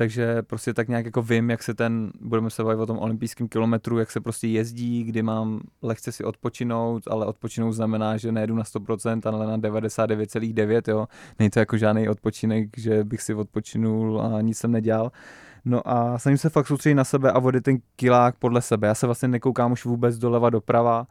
takže 0.00 0.42
prostě 0.42 0.74
tak 0.74 0.88
nějak 0.88 1.04
jako 1.04 1.22
vím, 1.22 1.50
jak 1.50 1.62
se 1.62 1.74
ten, 1.74 2.10
budeme 2.20 2.50
se 2.50 2.64
bavit 2.64 2.80
o 2.80 2.86
tom 2.86 2.98
olympijském 2.98 3.48
kilometru, 3.48 3.98
jak 3.98 4.10
se 4.10 4.20
prostě 4.20 4.48
jezdí, 4.48 5.04
kdy 5.04 5.22
mám 5.22 5.60
lehce 5.82 6.12
si 6.12 6.24
odpočinout, 6.24 7.08
ale 7.08 7.26
odpočinout 7.26 7.72
znamená, 7.72 8.16
že 8.16 8.32
nejedu 8.32 8.54
na 8.54 8.62
100%, 8.62 9.20
ale 9.24 9.46
na 9.46 9.58
99,9, 9.58 10.90
jo. 10.90 11.06
Není 11.38 11.50
to 11.50 11.58
jako 11.58 11.76
žádný 11.76 12.08
odpočinek, 12.08 12.78
že 12.78 13.04
bych 13.04 13.22
si 13.22 13.34
odpočinul 13.34 14.22
a 14.22 14.40
nic 14.40 14.58
jsem 14.58 14.72
nedělal. 14.72 15.12
No 15.64 15.88
a 15.88 16.18
snažím 16.18 16.38
se 16.38 16.48
fakt 16.48 16.66
soustředit 16.66 16.94
na 16.94 17.04
sebe 17.04 17.32
a 17.32 17.38
vodit 17.38 17.64
ten 17.64 17.78
kilák 17.96 18.36
podle 18.36 18.62
sebe. 18.62 18.88
Já 18.88 18.94
se 18.94 19.06
vlastně 19.06 19.28
nekoukám 19.28 19.72
už 19.72 19.84
vůbec 19.84 20.18
doleva 20.18 20.50
doprava. 20.50 21.06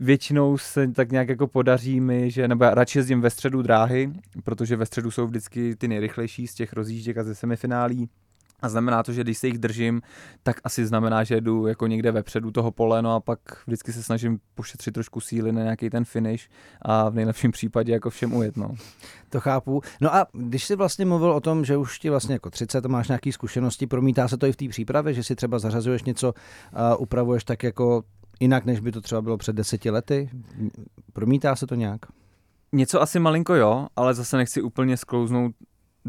Většinou 0.00 0.58
se 0.58 0.88
tak 0.88 1.12
nějak 1.12 1.28
jako 1.28 1.46
podaří 1.46 2.00
mi, 2.00 2.30
že, 2.30 2.48
nebo 2.48 2.64
já 2.64 2.74
radši 2.74 2.98
jezdím 2.98 3.20
ve 3.20 3.30
středu 3.30 3.62
dráhy, 3.62 4.12
protože 4.44 4.76
ve 4.76 4.86
středu 4.86 5.10
jsou 5.10 5.26
vždycky 5.26 5.76
ty 5.76 5.88
nejrychlejší 5.88 6.46
z 6.46 6.54
těch 6.54 6.72
rozjížděk 6.72 7.18
a 7.18 7.24
ze 7.24 7.34
semifinálí 7.34 8.08
a 8.60 8.68
znamená 8.68 9.02
to, 9.02 9.12
že 9.12 9.22
když 9.22 9.38
se 9.38 9.46
jich 9.46 9.58
držím, 9.58 10.02
tak 10.42 10.56
asi 10.64 10.86
znamená, 10.86 11.24
že 11.24 11.40
jdu 11.40 11.66
jako 11.66 11.86
někde 11.86 12.12
vepředu 12.12 12.50
toho 12.50 12.70
pole, 12.70 13.02
no 13.02 13.14
a 13.14 13.20
pak 13.20 13.38
vždycky 13.66 13.92
se 13.92 14.02
snažím 14.02 14.38
pošetřit 14.54 14.94
trošku 14.94 15.20
síly 15.20 15.52
na 15.52 15.62
nějaký 15.62 15.90
ten 15.90 16.04
finish 16.04 16.48
a 16.82 17.08
v 17.08 17.14
nejlepším 17.14 17.50
případě 17.50 17.92
jako 17.92 18.10
všem 18.10 18.34
ujet, 18.34 18.56
no. 18.56 18.74
To 19.28 19.40
chápu. 19.40 19.80
No 20.00 20.14
a 20.14 20.26
když 20.32 20.64
jsi 20.64 20.76
vlastně 20.76 21.06
mluvil 21.06 21.32
o 21.32 21.40
tom, 21.40 21.64
že 21.64 21.76
už 21.76 21.98
ti 21.98 22.10
vlastně 22.10 22.32
jako 22.32 22.50
30 22.50 22.86
máš 22.86 23.08
nějaké 23.08 23.32
zkušenosti, 23.32 23.86
promítá 23.86 24.28
se 24.28 24.36
to 24.36 24.46
i 24.46 24.52
v 24.52 24.56
té 24.56 24.68
přípravě, 24.68 25.14
že 25.14 25.22
si 25.22 25.36
třeba 25.36 25.58
zařazuješ 25.58 26.02
něco, 26.02 26.34
a 26.72 26.96
upravuješ 26.96 27.44
tak 27.44 27.62
jako 27.62 28.02
jinak, 28.40 28.64
než 28.64 28.80
by 28.80 28.92
to 28.92 29.00
třeba 29.00 29.22
bylo 29.22 29.36
před 29.36 29.56
deseti 29.56 29.90
lety? 29.90 30.30
Promítá 31.12 31.56
se 31.56 31.66
to 31.66 31.74
nějak? 31.74 32.00
Něco 32.72 33.02
asi 33.02 33.18
malinko 33.18 33.54
jo, 33.54 33.86
ale 33.96 34.14
zase 34.14 34.36
nechci 34.36 34.62
úplně 34.62 34.96
sklouznout 34.96 35.52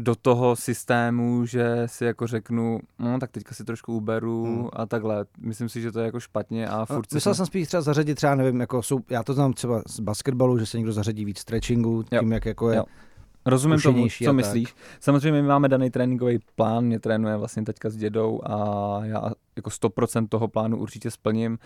do 0.00 0.14
toho 0.14 0.56
systému, 0.56 1.46
že 1.46 1.82
si 1.86 2.04
jako 2.04 2.26
řeknu, 2.26 2.80
no 2.98 3.18
tak 3.18 3.30
teďka 3.30 3.54
si 3.54 3.64
trošku 3.64 3.96
uberu 3.96 4.44
hmm. 4.44 4.68
a 4.72 4.86
takhle. 4.86 5.24
Myslím 5.38 5.68
si, 5.68 5.80
že 5.80 5.92
to 5.92 6.00
je 6.00 6.06
jako 6.06 6.20
špatně 6.20 6.68
a 6.68 6.84
furt 6.84 7.12
Myslel 7.14 7.34
jsem 7.34 7.46
spíš 7.46 7.68
třeba 7.68 7.80
zařadit 7.80 8.14
třeba, 8.14 8.34
nevím, 8.34 8.60
jako 8.60 8.82
jsou, 8.82 9.00
já 9.10 9.22
to 9.22 9.34
znám 9.34 9.52
třeba 9.52 9.82
z 9.86 10.00
basketbalu, 10.00 10.58
že 10.58 10.66
se 10.66 10.76
někdo 10.76 10.92
zařadí 10.92 11.24
víc 11.24 11.38
stretchingu, 11.38 12.02
tím 12.02 12.28
jo. 12.28 12.34
jak 12.34 12.46
jako 12.46 12.70
je 12.70 12.76
jo. 12.76 12.84
Rozumím 13.46 13.80
tomu, 13.80 14.06
co 14.24 14.32
myslíš. 14.32 14.74
Samozřejmě 15.00 15.42
my 15.42 15.48
máme 15.48 15.68
daný 15.68 15.90
tréninkový 15.90 16.38
plán, 16.54 16.84
mě 16.84 17.00
trénuje 17.00 17.36
vlastně 17.36 17.62
teďka 17.62 17.90
s 17.90 17.96
dědou 17.96 18.40
a 18.44 18.56
já 19.04 19.30
jako 19.56 19.70
100% 19.70 20.28
toho 20.28 20.48
plánu 20.48 20.78
určitě 20.78 21.10
splním. 21.10 21.52
Uh, 21.52 21.58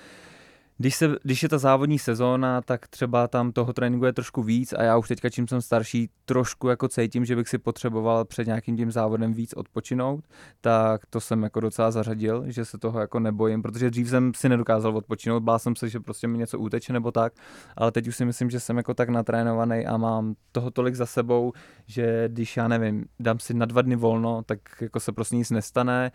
když, 0.79 0.97
se, 0.97 1.17
když 1.23 1.43
je 1.43 1.49
ta 1.49 1.59
závodní 1.59 1.99
sezóna, 1.99 2.63
tak 2.63 2.89
třeba 2.89 3.29
tam 3.29 3.53
toho 3.53 3.73
tréninku 3.73 4.07
je 4.07 4.13
trošku 4.13 4.43
víc 4.43 4.73
a 4.73 4.83
já 4.83 4.97
už 4.97 5.09
teďka, 5.09 5.31
čím 5.31 5.49
jsem 5.49 5.63
starší, 5.63 6.11
trošku 6.25 6.69
jako 6.69 6.89
cítím, 6.89 7.25
že 7.25 7.37
bych 7.37 7.49
si 7.49 7.59
potřeboval 7.59 8.25
před 8.25 8.47
nějakým 8.47 8.77
tím 8.77 8.91
závodem 8.91 9.33
víc 9.33 9.53
odpočinout, 9.53 10.25
tak 10.61 11.07
to 11.07 11.21
jsem 11.21 11.43
jako 11.43 11.61
docela 11.61 11.91
zařadil, 11.91 12.45
že 12.47 12.65
se 12.65 12.79
toho 12.79 13.01
jako 13.01 13.21
nebojím, 13.21 13.63
protože 13.63 13.91
dřív 13.91 14.09
jsem 14.09 14.33
si 14.35 14.49
nedokázal 14.49 14.97
odpočinout, 14.97 15.43
bál 15.43 15.59
jsem 15.59 15.77
se, 15.77 15.89
že 15.89 16.01
prostě 16.01 16.29
mi 16.29 16.39
něco 16.39 16.59
uteče 16.59 16.93
nebo 16.93 17.13
tak, 17.13 17.33
ale 17.77 17.93
teď 17.93 18.09
už 18.09 18.17
si 18.17 18.25
myslím, 18.25 18.51
že 18.51 18.61
jsem 18.61 18.77
jako 18.77 18.95
tak 18.95 19.09
natrénovaný 19.09 19.87
a 19.87 19.97
mám 19.97 20.35
toho 20.53 20.71
tolik 20.71 20.95
za 20.95 21.07
sebou, 21.07 21.53
že 21.87 22.29
když 22.29 22.57
já 22.57 22.69
nevím, 22.69 23.05
dám 23.21 23.39
si 23.39 23.55
na 23.55 23.67
dva 23.67 23.83
dny 23.83 23.97
volno, 23.97 24.43
tak 24.47 24.59
jako 24.81 25.01
se 25.01 25.13
prostě 25.13 25.37
nic 25.37 25.51
nestane, 25.51 26.13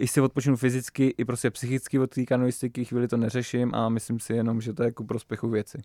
i 0.00 0.06
si 0.06 0.20
odpočinu 0.20 0.56
fyzicky, 0.56 1.14
i 1.18 1.24
prostě 1.24 1.50
psychicky 1.50 1.98
od 1.98 2.10
té 2.10 2.24
kanoistiky, 2.24 2.84
chvíli 2.84 3.08
to 3.08 3.16
neřeším 3.16 3.74
a 3.74 3.88
myslím 3.88 4.20
si 4.20 4.32
jenom, 4.32 4.60
že 4.60 4.72
to 4.72 4.82
je 4.82 4.92
ku 4.92 5.04
prospěchu 5.04 5.48
věci. 5.48 5.78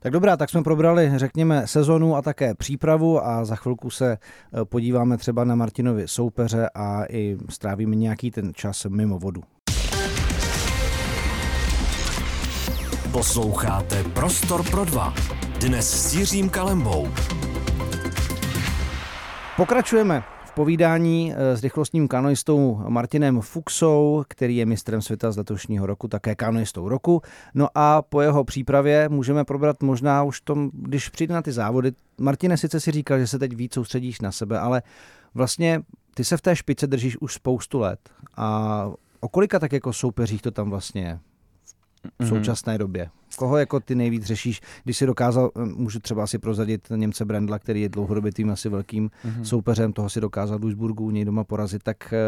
Tak 0.00 0.12
dobrá, 0.12 0.36
tak 0.36 0.50
jsme 0.50 0.62
probrali, 0.62 1.12
řekněme, 1.16 1.66
sezonu 1.66 2.16
a 2.16 2.22
také 2.22 2.54
přípravu 2.54 3.26
a 3.26 3.44
za 3.44 3.56
chvilku 3.56 3.90
se 3.90 4.12
eh, 4.12 4.64
podíváme 4.64 5.16
třeba 5.16 5.44
na 5.44 5.54
Martinovi 5.54 6.08
soupeře 6.08 6.68
a 6.74 7.04
i 7.08 7.36
strávíme 7.48 7.96
nějaký 7.96 8.30
ten 8.30 8.54
čas 8.54 8.84
mimo 8.84 9.18
vodu. 9.18 9.42
Posloucháte 13.12 14.04
Prostor 14.04 14.70
pro 14.70 14.84
dva. 14.84 15.14
Dnes 15.60 16.10
s 16.10 16.14
Jiřím 16.14 16.48
Kalembou. 16.48 17.08
Pokračujeme 19.56 20.37
povídání 20.58 21.32
eh, 21.32 21.56
s 21.56 21.62
rychlostním 21.62 22.08
kanoistou 22.08 22.82
Martinem 22.88 23.40
Fuxou, 23.40 24.24
který 24.28 24.56
je 24.56 24.66
mistrem 24.66 25.02
světa 25.02 25.32
z 25.32 25.36
letošního 25.36 25.86
roku, 25.86 26.08
také 26.08 26.34
kanoistou 26.34 26.88
roku. 26.88 27.22
No 27.54 27.68
a 27.74 28.02
po 28.02 28.20
jeho 28.20 28.44
přípravě 28.44 29.08
můžeme 29.08 29.44
probrat 29.44 29.82
možná 29.82 30.22
už 30.22 30.40
tom, 30.40 30.70
když 30.72 31.08
přijde 31.08 31.34
na 31.34 31.42
ty 31.42 31.52
závody. 31.52 31.92
Martine, 32.20 32.56
sice 32.56 32.80
si 32.80 32.90
říkal, 32.90 33.18
že 33.18 33.26
se 33.26 33.38
teď 33.38 33.56
víc 33.56 33.74
soustředíš 33.74 34.20
na 34.20 34.32
sebe, 34.32 34.58
ale 34.58 34.82
vlastně 35.34 35.80
ty 36.14 36.24
se 36.24 36.36
v 36.36 36.40
té 36.40 36.56
špice 36.56 36.86
držíš 36.86 37.16
už 37.20 37.34
spoustu 37.34 37.78
let. 37.78 38.00
A 38.36 38.90
o 39.20 39.28
kolika 39.28 39.58
tak 39.58 39.72
jako 39.72 39.92
soupeřích 39.92 40.42
to 40.42 40.50
tam 40.50 40.70
vlastně 40.70 41.02
je? 41.02 41.18
V 42.18 42.22
mhm. 42.22 42.28
současné 42.28 42.78
době? 42.78 43.08
Koho 43.36 43.56
jako 43.56 43.80
ty 43.80 43.94
nejvíc 43.94 44.24
řešíš, 44.24 44.60
když 44.84 44.96
si 44.96 45.06
dokázal, 45.06 45.50
eh, 45.56 45.64
můžu 45.64 46.00
třeba 46.00 46.26
si 46.26 46.38
prozadit 46.38 46.88
Němce 46.96 47.24
Brandla, 47.24 47.58
který 47.58 47.82
je 47.82 47.88
dlouhodobě 47.88 48.32
tím 48.32 48.50
asi 48.50 48.68
velkým 48.68 49.08
mm-hmm. 49.08 49.42
soupeřem, 49.42 49.92
toho 49.92 50.10
si 50.10 50.20
dokázal 50.20 50.58
v 50.58 50.60
Duisburgu 50.60 51.04
u 51.04 51.10
něj 51.10 51.24
doma 51.24 51.44
porazit, 51.44 51.82
tak 51.82 52.12
eh, 52.12 52.18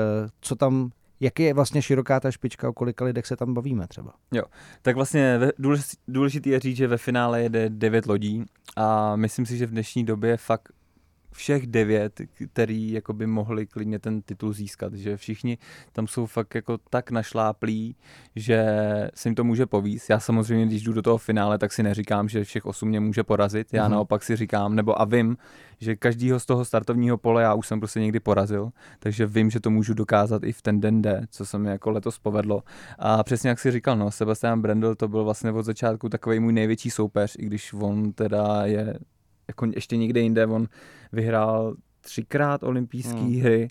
co 0.41 0.57
tam 0.57 0.91
jak 1.21 1.41
je 1.41 1.55
vlastně 1.55 1.83
široká 1.83 2.21
ta 2.21 2.31
špička, 2.31 2.69
o 2.69 2.73
kolika 2.73 3.05
lidech 3.05 3.27
se 3.27 3.37
tam 3.37 3.55
bavíme 3.55 3.87
třeba? 3.87 4.13
Jo, 4.33 4.43
tak 4.83 4.97
vlastně 4.97 5.41
důležitý 6.09 6.51
je 6.51 6.61
říct, 6.61 6.77
že 6.77 6.87
ve 6.87 6.99
finále 6.99 7.43
jede 7.43 7.71
devět 7.71 8.07
lodí 8.07 8.45
a 8.77 9.17
myslím 9.17 9.47
si, 9.47 9.57
že 9.57 9.67
v 9.67 9.71
dnešní 9.71 10.05
době 10.05 10.37
fakt 10.37 10.73
všech 11.33 11.67
devět, 11.67 12.21
který 12.53 12.93
jako 12.93 13.13
by 13.13 13.27
mohli 13.27 13.67
klidně 13.67 13.99
ten 13.99 14.23
titul 14.23 14.53
získat, 14.53 14.95
že 14.95 15.17
všichni 15.17 15.59
tam 15.93 16.07
jsou 16.07 16.27
fakt 16.27 16.55
jako 16.55 16.79
tak 16.91 17.11
našláplí, 17.11 17.97
že 18.37 18.65
se 19.15 19.29
jim 19.29 19.35
to 19.35 19.45
může 19.45 19.67
povíst. 19.67 20.11
Já 20.11 20.21
samozřejmě, 20.21 20.67
když 20.67 20.83
jdu 20.83 20.93
do 20.93 21.03
toho 21.03 21.19
finále, 21.19 21.59
tak 21.59 21.73
si 21.73 21.83
neříkám, 21.83 22.29
že 22.29 22.45
všech 22.45 22.67
osm 22.67 22.89
mě 22.89 23.01
může 23.01 23.23
porazit. 23.23 23.69
Já 23.73 23.87
mm-hmm. 23.87 23.91
naopak 23.91 24.23
si 24.23 24.37
říkám, 24.37 24.77
nebo 24.77 25.01
a 25.01 25.05
vím, 25.05 25.37
že 25.79 25.97
každýho 25.97 26.41
z 26.41 26.47
toho 26.47 26.65
startovního 26.65 27.19
pole 27.19 27.43
já 27.43 27.55
už 27.55 27.67
jsem 27.67 27.81
prostě 27.81 28.01
někdy 28.01 28.21
porazil, 28.21 28.71
takže 28.99 29.27
vím, 29.27 29.51
že 29.51 29.61
to 29.61 29.71
můžu 29.71 29.95
dokázat 29.95 30.45
i 30.45 30.53
v 30.53 30.63
ten 30.63 30.81
den 30.81 31.03
D, 31.03 31.27
co 31.31 31.47
se 31.47 31.59
mi 31.59 31.71
jako 31.71 31.91
letos 31.91 32.19
povedlo. 32.19 32.63
A 32.99 33.25
přesně 33.25 33.49
jak 33.49 33.59
si 33.59 33.71
říkal, 33.71 33.97
no, 33.97 34.11
Sebastian 34.11 34.61
Brendel 34.63 34.95
to 34.95 35.09
byl 35.09 35.25
vlastně 35.25 35.53
od 35.53 35.63
začátku 35.63 36.09
takový 36.09 36.41
můj 36.41 36.53
největší 36.53 36.91
soupeř, 36.91 37.37
i 37.39 37.47
když 37.47 37.73
on 37.73 38.13
teda 38.13 38.67
je 38.67 38.99
jako 39.51 39.67
ještě 39.75 39.97
někde 39.97 40.21
jinde, 40.21 40.47
on 40.47 40.67
vyhrál 41.13 41.75
třikrát 42.01 42.63
olympijské 42.63 43.21
hmm. 43.21 43.41
hry, 43.41 43.69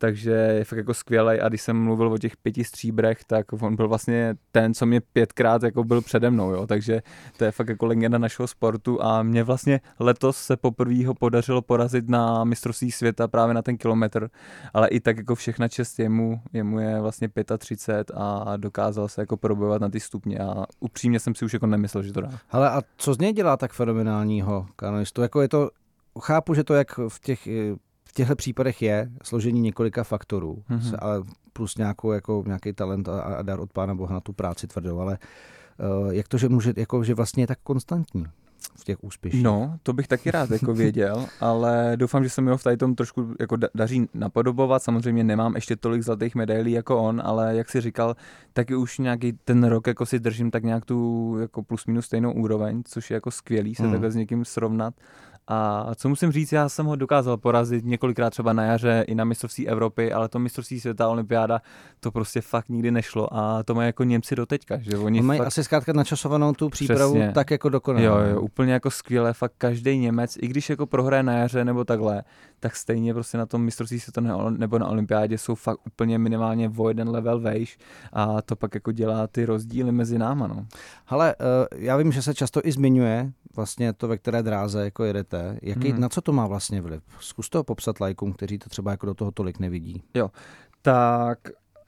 takže 0.00 0.30
je 0.30 0.64
fakt 0.64 0.76
jako 0.76 0.94
skvělý 0.94 1.40
a 1.40 1.48
když 1.48 1.62
jsem 1.62 1.82
mluvil 1.82 2.12
o 2.12 2.18
těch 2.18 2.36
pěti 2.36 2.64
stříbrech, 2.64 3.24
tak 3.24 3.46
on 3.52 3.76
byl 3.76 3.88
vlastně 3.88 4.34
ten, 4.52 4.74
co 4.74 4.86
mě 4.86 5.00
pětkrát 5.00 5.62
jako 5.62 5.84
byl 5.84 6.00
přede 6.00 6.30
mnou, 6.30 6.50
jo, 6.50 6.66
takže 6.66 7.02
to 7.36 7.44
je 7.44 7.50
fakt 7.50 7.68
jako 7.68 7.86
legenda 7.86 8.18
našeho 8.18 8.46
sportu 8.46 9.02
a 9.02 9.22
mě 9.22 9.44
vlastně 9.44 9.80
letos 9.98 10.36
se 10.36 10.56
poprvé 10.56 11.06
ho 11.06 11.14
podařilo 11.14 11.62
porazit 11.62 12.08
na 12.08 12.44
mistrovství 12.44 12.92
světa 12.92 13.28
právě 13.28 13.54
na 13.54 13.62
ten 13.62 13.76
kilometr, 13.76 14.30
ale 14.74 14.88
i 14.88 15.00
tak 15.00 15.16
jako 15.16 15.34
všechna 15.34 15.68
čest 15.68 15.98
jemu, 15.98 16.40
jemu 16.52 16.80
je 16.80 17.00
vlastně 17.00 17.28
35 17.58 18.10
a 18.14 18.56
dokázal 18.56 19.08
se 19.08 19.22
jako 19.22 19.36
probojovat 19.36 19.82
na 19.82 19.88
ty 19.88 20.00
stupně 20.00 20.38
a 20.38 20.64
upřímně 20.80 21.20
jsem 21.20 21.34
si 21.34 21.44
už 21.44 21.52
jako 21.52 21.66
nemyslel, 21.66 22.02
že 22.02 22.12
to 22.12 22.20
dá. 22.20 22.30
Ale 22.50 22.70
a 22.70 22.82
co 22.96 23.14
z 23.14 23.18
něj 23.18 23.32
dělá 23.32 23.56
tak 23.56 23.72
fenomenálního 23.72 24.66
kanoistu? 24.76 25.22
Jako 25.22 25.40
je 25.40 25.48
to, 25.48 25.70
chápu, 26.20 26.54
že 26.54 26.64
to 26.64 26.74
jak 26.74 26.98
v 27.08 27.20
těch 27.20 27.48
v 28.10 28.12
těchto 28.12 28.36
případech 28.36 28.82
je 28.82 29.10
složení 29.22 29.60
několika 29.60 30.04
faktorů, 30.04 30.62
mm-hmm. 30.70 30.96
ale 30.98 31.22
plus 31.52 31.76
nějakou, 31.76 32.12
jako, 32.12 32.42
nějaký 32.46 32.72
talent 32.72 33.08
a, 33.08 33.20
a 33.20 33.42
dar 33.42 33.60
od 33.60 33.72
Pána 33.72 33.94
Boha 33.94 34.14
na 34.14 34.20
tu 34.20 34.32
práci 34.32 34.66
tvrdou, 34.66 35.00
ale 35.00 35.18
uh, 36.02 36.14
jak 36.14 36.28
to, 36.28 36.38
že 36.38 36.48
může, 36.48 36.72
jako, 36.76 37.04
že 37.04 37.14
vlastně 37.14 37.42
je 37.42 37.46
tak 37.46 37.58
konstantní 37.62 38.26
v 38.80 38.84
těch 38.84 39.04
úspěších. 39.04 39.42
No, 39.42 39.78
to 39.82 39.92
bych 39.92 40.08
taky 40.08 40.30
rád 40.30 40.50
jako 40.50 40.74
věděl, 40.84 41.26
ale 41.40 41.92
doufám, 41.96 42.24
že 42.24 42.30
se 42.30 42.40
mi 42.40 42.50
ho 42.50 42.56
v 42.56 42.62
tady 42.62 42.76
tom 42.76 42.94
trošku 42.94 43.34
jako 43.40 43.56
daří 43.74 44.08
napodobovat. 44.14 44.82
Samozřejmě 44.82 45.24
nemám 45.24 45.54
ještě 45.54 45.76
tolik 45.76 46.02
zlatých 46.02 46.34
medailí 46.34 46.72
jako 46.72 46.98
on, 46.98 47.22
ale 47.24 47.56
jak 47.56 47.70
si 47.70 47.80
říkal, 47.80 48.16
taky 48.52 48.74
už 48.74 48.98
nějaký 48.98 49.32
ten 49.32 49.64
rok 49.64 49.86
jako 49.86 50.06
si 50.06 50.18
držím 50.18 50.50
tak 50.50 50.64
nějak 50.64 50.84
tu 50.84 51.36
jako 51.40 51.62
plus 51.62 51.86
minus 51.86 52.06
stejnou 52.06 52.32
úroveň, 52.32 52.82
což 52.84 53.10
je 53.10 53.14
jako 53.14 53.30
skvělý 53.30 53.74
se 53.74 53.82
hmm. 53.82 53.92
takhle 53.92 54.10
s 54.10 54.16
někým 54.16 54.44
srovnat. 54.44 54.94
A 55.52 55.86
co 55.94 56.08
musím 56.08 56.32
říct, 56.32 56.52
já 56.52 56.68
jsem 56.68 56.86
ho 56.86 56.96
dokázal 56.96 57.36
porazit 57.36 57.84
několikrát 57.84 58.30
třeba 58.30 58.52
na 58.52 58.62
jaře 58.62 59.04
i 59.08 59.14
na 59.14 59.24
mistrovství 59.24 59.68
Evropy, 59.68 60.12
ale 60.12 60.28
to 60.28 60.38
mistrovství 60.38 60.80
světa, 60.80 61.08
olympiáda, 61.08 61.62
to 62.00 62.10
prostě 62.10 62.40
fakt 62.40 62.68
nikdy 62.68 62.90
nešlo 62.90 63.36
a 63.36 63.62
to 63.62 63.74
mají 63.74 63.86
jako 63.86 64.04
Němci 64.04 64.36
do 64.36 64.46
teďka. 64.46 64.78
Že 64.78 64.98
oni 64.98 65.22
mají 65.22 65.38
fakt... 65.38 65.46
asi 65.46 65.64
zkrátka 65.64 65.92
načasovanou 65.92 66.52
tu 66.52 66.68
přípravu 66.68 67.14
Přesně. 67.14 67.32
tak 67.32 67.50
jako 67.50 67.68
dokonale. 67.68 68.04
Jo, 68.04 68.16
jo, 68.16 68.40
úplně 68.40 68.72
jako 68.72 68.90
skvěle, 68.90 69.32
fakt 69.32 69.52
každý 69.58 69.98
Němec, 69.98 70.36
i 70.40 70.48
když 70.48 70.70
jako 70.70 70.86
prohraje 70.86 71.22
na 71.22 71.32
jaře 71.32 71.64
nebo 71.64 71.84
takhle, 71.84 72.22
tak 72.60 72.76
stejně 72.76 73.14
prostě 73.14 73.38
na 73.38 73.46
tom 73.46 73.62
mistrovství 73.62 74.00
světa 74.00 74.20
nebo 74.50 74.78
na 74.78 74.88
olympiádě 74.88 75.38
jsou 75.38 75.54
fakt 75.54 75.86
úplně 75.86 76.18
minimálně 76.18 76.72
o 76.76 76.88
jeden 76.88 77.08
level 77.08 77.40
vejš 77.40 77.78
a 78.12 78.42
to 78.42 78.56
pak 78.56 78.74
jako 78.74 78.92
dělá 78.92 79.26
ty 79.26 79.44
rozdíly 79.44 79.92
mezi 79.92 80.18
náma. 80.18 80.46
No. 80.46 80.66
Ale 81.06 81.34
uh, 81.36 81.78
já 81.80 81.96
vím, 81.96 82.12
že 82.12 82.22
se 82.22 82.34
často 82.34 82.60
i 82.64 82.72
zmiňuje 82.72 83.32
vlastně 83.56 83.92
to, 83.92 84.08
ve 84.08 84.18
které 84.18 84.42
dráze 84.42 84.84
jako 84.84 85.04
jedete. 85.04 85.58
Jaký, 85.62 85.90
hmm. 85.90 86.00
Na 86.00 86.08
co 86.08 86.20
to 86.20 86.32
má 86.32 86.46
vlastně 86.46 86.80
vliv? 86.80 87.02
Zkus 87.20 87.48
to 87.48 87.64
popsat 87.64 88.00
lajkům, 88.00 88.32
kteří 88.32 88.58
to 88.58 88.68
třeba 88.68 88.90
jako 88.90 89.06
do 89.06 89.14
toho 89.14 89.30
tolik 89.30 89.58
nevidí. 89.58 90.02
Jo, 90.14 90.30
tak 90.82 91.38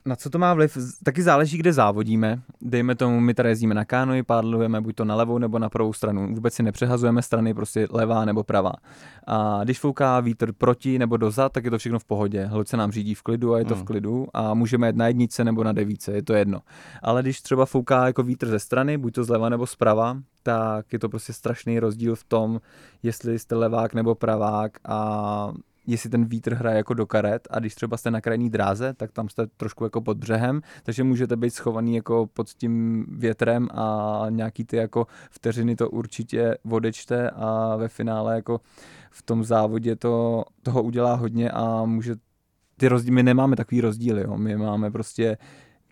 na 0.04 0.16
co 0.16 0.30
to 0.30 0.38
má 0.38 0.54
vliv? 0.54 0.78
Taky 1.04 1.22
záleží, 1.22 1.58
kde 1.58 1.72
závodíme. 1.72 2.42
Dejme 2.60 2.94
tomu, 2.94 3.20
my 3.20 3.34
tady 3.34 3.48
jezdíme 3.48 3.74
na 3.74 3.84
kánoji, 3.84 4.22
pádlujeme 4.22 4.80
buď 4.80 4.94
to 4.94 5.04
na 5.04 5.14
levou 5.14 5.38
nebo 5.38 5.58
na 5.58 5.68
pravou 5.68 5.92
stranu. 5.92 6.34
Vůbec 6.34 6.54
si 6.54 6.62
nepřehazujeme 6.62 7.22
strany, 7.22 7.54
prostě 7.54 7.88
levá 7.90 8.24
nebo 8.24 8.44
pravá. 8.44 8.72
A 9.26 9.60
když 9.64 9.80
fouká 9.80 10.20
vítr 10.20 10.52
proti 10.52 10.98
nebo 10.98 11.16
dozad, 11.16 11.52
tak 11.52 11.64
je 11.64 11.70
to 11.70 11.78
všechno 11.78 11.98
v 11.98 12.04
pohodě. 12.04 12.44
Hluce 12.44 12.76
nám 12.76 12.92
řídí 12.92 13.14
v 13.14 13.22
klidu 13.22 13.54
a 13.54 13.58
je 13.58 13.64
to 13.64 13.74
hmm. 13.74 13.82
v 13.82 13.86
klidu 13.86 14.26
a 14.34 14.54
můžeme 14.54 14.88
jet 14.88 14.96
na 14.96 15.06
jednice 15.06 15.44
nebo 15.44 15.64
na 15.64 15.72
devíce, 15.72 16.12
je 16.12 16.22
to 16.22 16.34
jedno. 16.34 16.60
Ale 17.02 17.22
když 17.22 17.40
třeba 17.40 17.66
fouká 17.66 18.06
jako 18.06 18.22
vítr 18.22 18.48
ze 18.48 18.58
strany, 18.58 18.98
buď 18.98 19.14
to 19.14 19.24
zleva 19.24 19.48
nebo 19.48 19.66
zprava, 19.66 20.16
tak 20.42 20.92
je 20.92 20.98
to 20.98 21.08
prostě 21.08 21.32
strašný 21.32 21.78
rozdíl 21.78 22.14
v 22.14 22.24
tom, 22.24 22.60
jestli 23.02 23.38
jste 23.38 23.54
levák 23.54 23.94
nebo 23.94 24.14
pravák 24.14 24.78
a 24.88 25.52
jestli 25.86 26.10
ten 26.10 26.24
vítr 26.24 26.54
hraje 26.54 26.76
jako 26.76 26.94
do 26.94 27.06
karet 27.06 27.48
a 27.50 27.58
když 27.58 27.74
třeba 27.74 27.96
jste 27.96 28.10
na 28.10 28.20
krajní 28.20 28.50
dráze, 28.50 28.94
tak 28.94 29.12
tam 29.12 29.28
jste 29.28 29.46
trošku 29.46 29.84
jako 29.84 30.00
pod 30.00 30.16
břehem, 30.16 30.60
takže 30.82 31.04
můžete 31.04 31.36
být 31.36 31.50
schovaný 31.50 31.94
jako 31.94 32.26
pod 32.26 32.48
tím 32.48 33.06
větrem 33.08 33.68
a 33.70 34.26
nějaký 34.30 34.64
ty 34.64 34.76
jako 34.76 35.06
vteřiny 35.30 35.76
to 35.76 35.90
určitě 35.90 36.58
odečte 36.70 37.30
a 37.30 37.76
ve 37.76 37.88
finále 37.88 38.34
jako 38.34 38.60
v 39.10 39.22
tom 39.22 39.44
závodě 39.44 39.96
to 39.96 40.44
toho 40.62 40.82
udělá 40.82 41.14
hodně 41.14 41.50
a 41.50 41.84
může 41.84 42.14
ty 42.76 42.88
rozdíly, 42.88 43.14
my 43.14 43.22
nemáme 43.22 43.56
takový 43.56 43.80
rozdíly, 43.80 44.22
jo. 44.22 44.36
my 44.36 44.56
máme 44.56 44.90
prostě 44.90 45.36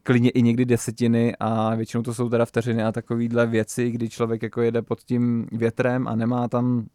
klidně 0.02 0.30
i 0.30 0.42
někdy 0.42 0.64
desetiny 0.64 1.36
a 1.40 1.74
většinou 1.74 2.02
to 2.02 2.14
jsou 2.14 2.28
teda 2.28 2.44
vteřiny 2.44 2.82
a 2.82 2.92
takovýhle 2.92 3.46
věci, 3.46 3.90
kdy 3.90 4.08
člověk 4.08 4.42
jako 4.42 4.62
jede 4.62 4.82
pod 4.82 5.00
tím 5.00 5.46
větrem 5.52 6.08
a 6.08 6.16
nemá 6.16 6.48
tam 6.48 6.86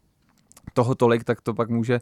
toho 0.72 0.94
tolik, 0.94 1.24
tak 1.24 1.40
to 1.40 1.54
pak 1.54 1.70
může 1.70 2.00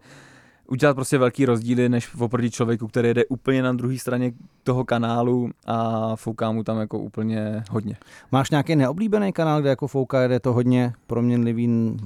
udělat 0.69 0.95
prostě 0.95 1.19
velký 1.19 1.47
rozdíly, 1.47 1.89
než 1.89 2.15
oproti 2.19 2.51
člověku, 2.51 2.89
který 2.89 3.09
jede 3.09 3.25
úplně 3.25 3.63
na 3.63 3.73
druhé 3.73 3.99
straně 3.99 4.33
toho 4.63 4.85
kanálu 4.85 5.51
a 5.67 6.17
fouká 6.17 6.53
mu 6.53 6.65
tam 6.65 6.79
jako 6.79 6.99
úplně 6.99 7.63
hodně. 7.71 7.97
Máš 8.33 8.51
nějaký 8.51 8.77
neoblíbený 8.77 9.33
kanál, 9.33 9.61
kde 9.61 9.71
jako 9.71 9.87
fouká, 9.87 10.23
jede 10.23 10.41
to 10.41 10.53
hodně 10.53 10.93
proměnlivý, 11.07 11.97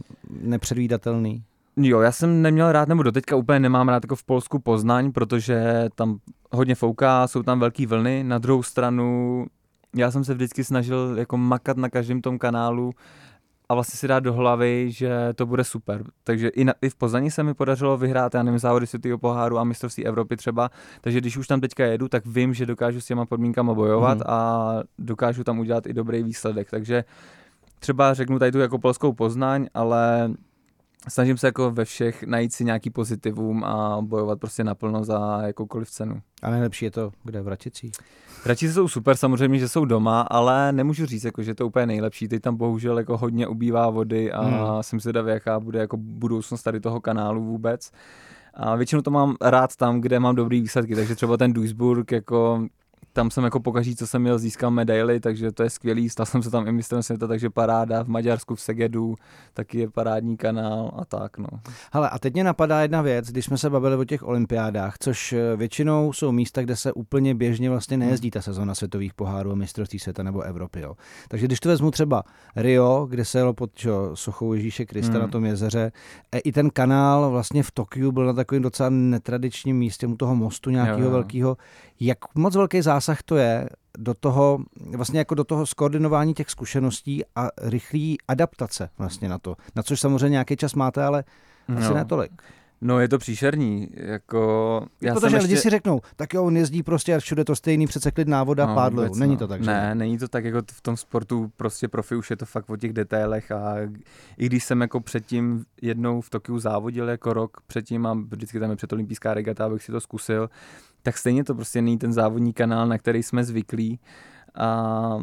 nepředvídatelný? 0.43 1.43
Jo, 1.77 2.00
já 2.00 2.12
jsem 2.12 2.43
neměl 2.43 2.73
rád, 2.73 2.88
nebo 2.88 3.03
doteďka 3.03 3.37
úplně 3.37 3.61
nemám 3.61 3.88
rád 3.88 4.05
jako 4.05 4.17
v 4.17 4.25
Polsku 4.25 4.59
Poznaň, 4.59 5.12
protože 5.12 5.88
tam 5.95 6.19
hodně 6.53 6.75
fouká, 6.75 7.27
jsou 7.27 7.43
tam 7.43 7.61
velké 7.61 7.87
vlny. 7.87 8.25
Na 8.25 8.38
druhou 8.38 8.62
stranu, 8.62 9.47
já 9.97 10.11
jsem 10.11 10.25
se 10.25 10.35
vždycky 10.35 10.65
snažil 10.65 11.15
jako 11.19 11.37
makat 11.37 11.77
na 11.77 11.91
každém 11.91 12.21
tom 12.21 12.38
kanálu, 12.38 12.93
a 13.69 13.75
vlastně 13.75 13.99
si 13.99 14.09
dát 14.09 14.21
do 14.21 14.33
hlavy, 14.33 14.91
že 14.91 15.11
to 15.35 15.47
bude 15.47 15.65
super. 15.65 16.05
Takže 16.25 16.49
i, 16.49 16.65
na, 16.65 16.73
i 16.83 16.89
v 16.89 16.95
Poznaní 16.95 17.31
se 17.31 17.43
mi 17.43 17.55
podařilo 17.55 17.97
vyhrát, 17.97 18.35
já 18.35 18.43
nevím, 18.43 18.59
závody 18.59 18.87
světého 18.87 19.19
poháru 19.19 19.59
a 19.59 19.65
mistrovství 19.65 20.07
Evropy 20.07 20.37
třeba, 20.37 20.71
takže 21.01 21.21
když 21.21 21.37
už 21.37 21.47
tam 21.47 21.61
teďka 21.61 21.85
jedu, 21.85 22.09
tak 22.09 22.27
vím, 22.27 22.55
že 22.55 22.67
dokážu 22.67 23.01
s 23.01 23.07
těma 23.07 23.27
podmínkama 23.27 23.75
bojovat 23.75 24.19
mm. 24.19 24.25
a 24.27 24.81
dokážu 24.99 25.45
tam 25.45 25.59
udělat 25.59 25.87
i 25.87 25.93
dobrý 25.93 26.23
výsledek. 26.23 26.71
Takže 26.71 27.05
třeba 27.79 28.15
řeknu 28.15 28.39
tady 28.39 28.53
tu 28.53 28.59
jako 28.59 28.79
polskou 28.79 29.13
Poznaň, 29.13 29.67
ale 29.75 30.31
snažím 31.09 31.37
se 31.38 31.47
jako 31.47 31.71
ve 31.71 31.85
všech 31.85 32.23
najít 32.23 32.53
si 32.53 32.65
nějaký 32.65 32.91
pozitivum 32.91 33.65
a 33.65 33.99
bojovat 34.00 34.41
prostě 34.41 34.65
naplno 34.65 35.05
za 35.05 35.43
jakoukoliv 35.47 35.91
cenu. 35.91 36.21
A 36.43 36.50
nejlepší 36.50 36.85
je 36.85 36.91
to 36.91 37.12
kde 37.25 37.43
v 37.43 37.49
Raticích? 37.49 37.93
Jsou 38.73 38.88
super, 38.88 39.17
samozřejmě, 39.17 39.59
že 39.59 39.69
jsou 39.69 39.85
doma, 39.85 40.21
ale 40.21 40.73
nemůžu 40.73 41.07
říct, 41.07 41.25
jako, 41.25 41.43
že 41.43 41.55
to 41.55 41.62
je 41.62 41.67
úplně 41.67 41.87
nejlepší. 41.87 42.29
Teď 42.29 42.43
tam 42.43 42.57
bohužel 42.57 42.99
jako 42.99 43.17
hodně 43.17 43.47
ubývá 43.47 43.91
vody 43.91 44.33
a 44.33 44.43
hmm. 44.43 44.83
jsem 44.83 45.00
zvědavý, 45.00 45.31
jaká 45.31 45.61
bude 45.61 45.79
jako 45.79 45.97
budoucnost 45.97 46.62
tady 46.62 46.81
toho 46.81 47.00
kanálu 47.00 47.45
vůbec. 47.45 47.91
A 48.55 48.77
většinou 48.77 49.03
to 49.03 49.11
mám 49.11 49.37
rád 49.41 49.77
tam, 49.77 50.00
kde 50.00 50.21
mám 50.21 50.35
dobrý 50.35 50.61
výsledky, 50.61 50.95
takže 50.95 51.15
třeba 51.15 51.37
ten 51.37 51.53
Duisburg, 51.53 52.12
jako 52.12 52.67
tam 53.19 53.31
jsem 53.31 53.45
jako 53.45 53.61
pokaží, 53.61 53.97
co 53.97 54.07
jsem 54.07 54.23
měl, 54.23 54.39
získal 54.39 54.71
medaily, 54.71 55.21
takže 55.21 55.53
to 55.53 55.63
je 55.63 55.71
skvělý, 55.71 56.09
stal 56.09 56.27
jsem 56.27 56.43
se 56.43 56.51
tam 56.51 56.69
i 56.69 56.73
mistrem 56.73 57.03
světa, 57.03 57.27
takže 57.27 57.51
paráda 57.51 58.05
v 58.05 58.09
Maďarsku, 58.09 58.55
v 58.55 58.61
Segedu, 58.61 59.15
taky 59.55 59.79
je 59.79 59.91
parádní 59.91 60.37
kanál 60.37 60.91
a 60.97 61.05
tak, 61.05 61.39
no. 61.39 61.49
Hele, 61.93 62.11
a 62.11 62.19
teď 62.19 62.35
mě 62.35 62.45
napadá 62.45 62.83
jedna 62.83 63.03
věc, 63.03 63.29
když 63.29 63.45
jsme 63.45 63.59
se 63.59 63.71
bavili 63.71 63.97
o 63.97 64.05
těch 64.05 64.23
olympiádách, 64.23 64.95
což 64.99 65.33
eh, 65.33 65.57
většinou 65.57 66.13
jsou 66.13 66.33
místa, 66.33 66.63
kde 66.63 66.77
se 66.77 66.93
úplně 66.93 67.35
běžně 67.35 67.71
vlastně 67.71 67.97
nejezdí 67.97 68.31
ta 68.31 68.43
sezóna 68.43 68.75
světových 68.75 69.15
pohárů 69.15 69.53
a 69.53 69.55
mistrovství 69.55 69.99
světa 69.99 70.23
nebo 70.23 70.43
Evropy. 70.43 70.81
Jo. 70.81 70.95
Takže 71.29 71.47
když 71.47 71.61
to 71.61 71.69
vezmu 71.69 71.91
třeba 71.91 72.23
Rio, 72.57 73.07
kde 73.11 73.25
se 73.25 73.39
jelo 73.39 73.55
pod 73.55 73.75
čo, 73.75 74.11
sochou 74.15 74.53
Ježíše 74.53 74.87
Krista 74.87 75.13
hmm. 75.13 75.23
na 75.23 75.29
tom 75.29 75.45
jezeře, 75.45 75.93
e, 76.33 76.39
i 76.39 76.53
ten 76.53 76.71
kanál 76.71 77.31
vlastně 77.31 77.63
v 77.63 77.71
Tokiu 77.71 78.13
byl 78.13 78.27
na 78.27 78.33
takovým 78.33 78.63
docela 78.63 78.91
netradičním 78.91 79.79
místě 79.79 80.07
u 80.07 80.17
toho 80.17 80.37
mostu 80.37 80.71
nějakého 80.71 81.11
velkého. 81.11 81.57
Jak 82.01 82.19
moc 82.35 82.57
velký 82.57 82.83
zásah 82.83 83.08
to 83.25 83.37
je 83.37 83.69
do 83.99 84.15
toho, 84.15 84.59
vlastně 84.97 85.19
jako 85.19 85.35
do 85.35 85.45
toho 85.45 85.67
skoordinování 85.67 86.35
těch 86.35 86.50
zkušeností 86.50 87.23
a 87.37 87.49
rychlý 87.62 88.19
adaptace 88.29 88.91
vlastně 88.99 89.29
na 89.29 89.38
to. 89.38 89.57
Na 89.77 89.83
což 89.83 90.00
samozřejmě 90.00 90.29
nějaký 90.29 90.57
čas 90.57 90.75
máte, 90.75 91.05
ale 91.05 91.25
asi 91.77 91.88
no. 91.88 91.95
ne 91.95 92.05
tolik. 92.05 92.43
No 92.81 93.00
je 93.00 93.09
to 93.09 93.19
příšerný, 93.19 93.88
jako... 93.95 94.83
Já 95.00 95.15
Protože 95.15 95.37
lidi 95.37 95.53
ještě... 95.53 95.62
si 95.62 95.71
řeknou, 95.71 96.00
tak 96.17 96.35
jo, 96.35 96.45
on 96.45 96.57
jezdí 96.57 96.83
prostě 96.83 97.15
a 97.15 97.19
všude 97.19 97.45
to 97.45 97.57
stejný, 97.57 97.87
přece 97.87 98.11
klid 98.11 98.29
návoda, 98.29 98.67
no, 98.67 98.75
pádlo. 98.75 99.03
Vůbec, 99.03 99.19
není 99.19 99.33
no. 99.33 99.38
to 99.38 99.49
tak, 99.49 99.62
že? 99.62 99.71
Ne, 99.71 99.95
není 99.95 100.19
to 100.19 100.29
tak, 100.29 100.45
jako 100.45 100.59
v 100.73 100.81
tom 100.81 100.97
sportu 100.97 101.53
prostě 101.57 101.88
profi 101.88 102.17
už 102.17 102.31
je 102.31 102.37
to 102.37 102.47
fakt 102.47 102.71
o 102.71 102.77
těch 102.77 102.93
detailech 102.93 103.53
a 103.53 103.75
i 104.38 104.47
když 104.47 104.65
jsem 104.65 104.81
jako 104.81 105.00
předtím 105.00 105.65
jednou 105.83 106.21
v 106.21 106.31
Tokiu 106.31 106.59
závodil 106.59 107.09
jako 107.09 107.33
rok 107.33 107.61
předtím 107.67 108.07
a 108.07 108.15
vždycky 108.15 108.61
tam 108.61 108.71
je 108.71 108.77
předolympijská 108.77 109.35
regata, 109.35 109.65
abych 109.65 109.83
si 109.83 109.93
to 109.93 110.00
zkusil, 110.00 110.50
tak 111.09 111.19
stejně 111.19 111.45
to 111.45 111.55
prostě 111.55 111.83
není 111.83 111.99
ten 111.99 112.12
závodní 112.12 112.53
kanál, 112.53 112.87
na 112.87 112.99
který 112.99 113.23
jsme 113.23 113.45
zvyklí. 113.45 114.00
A 114.55 115.19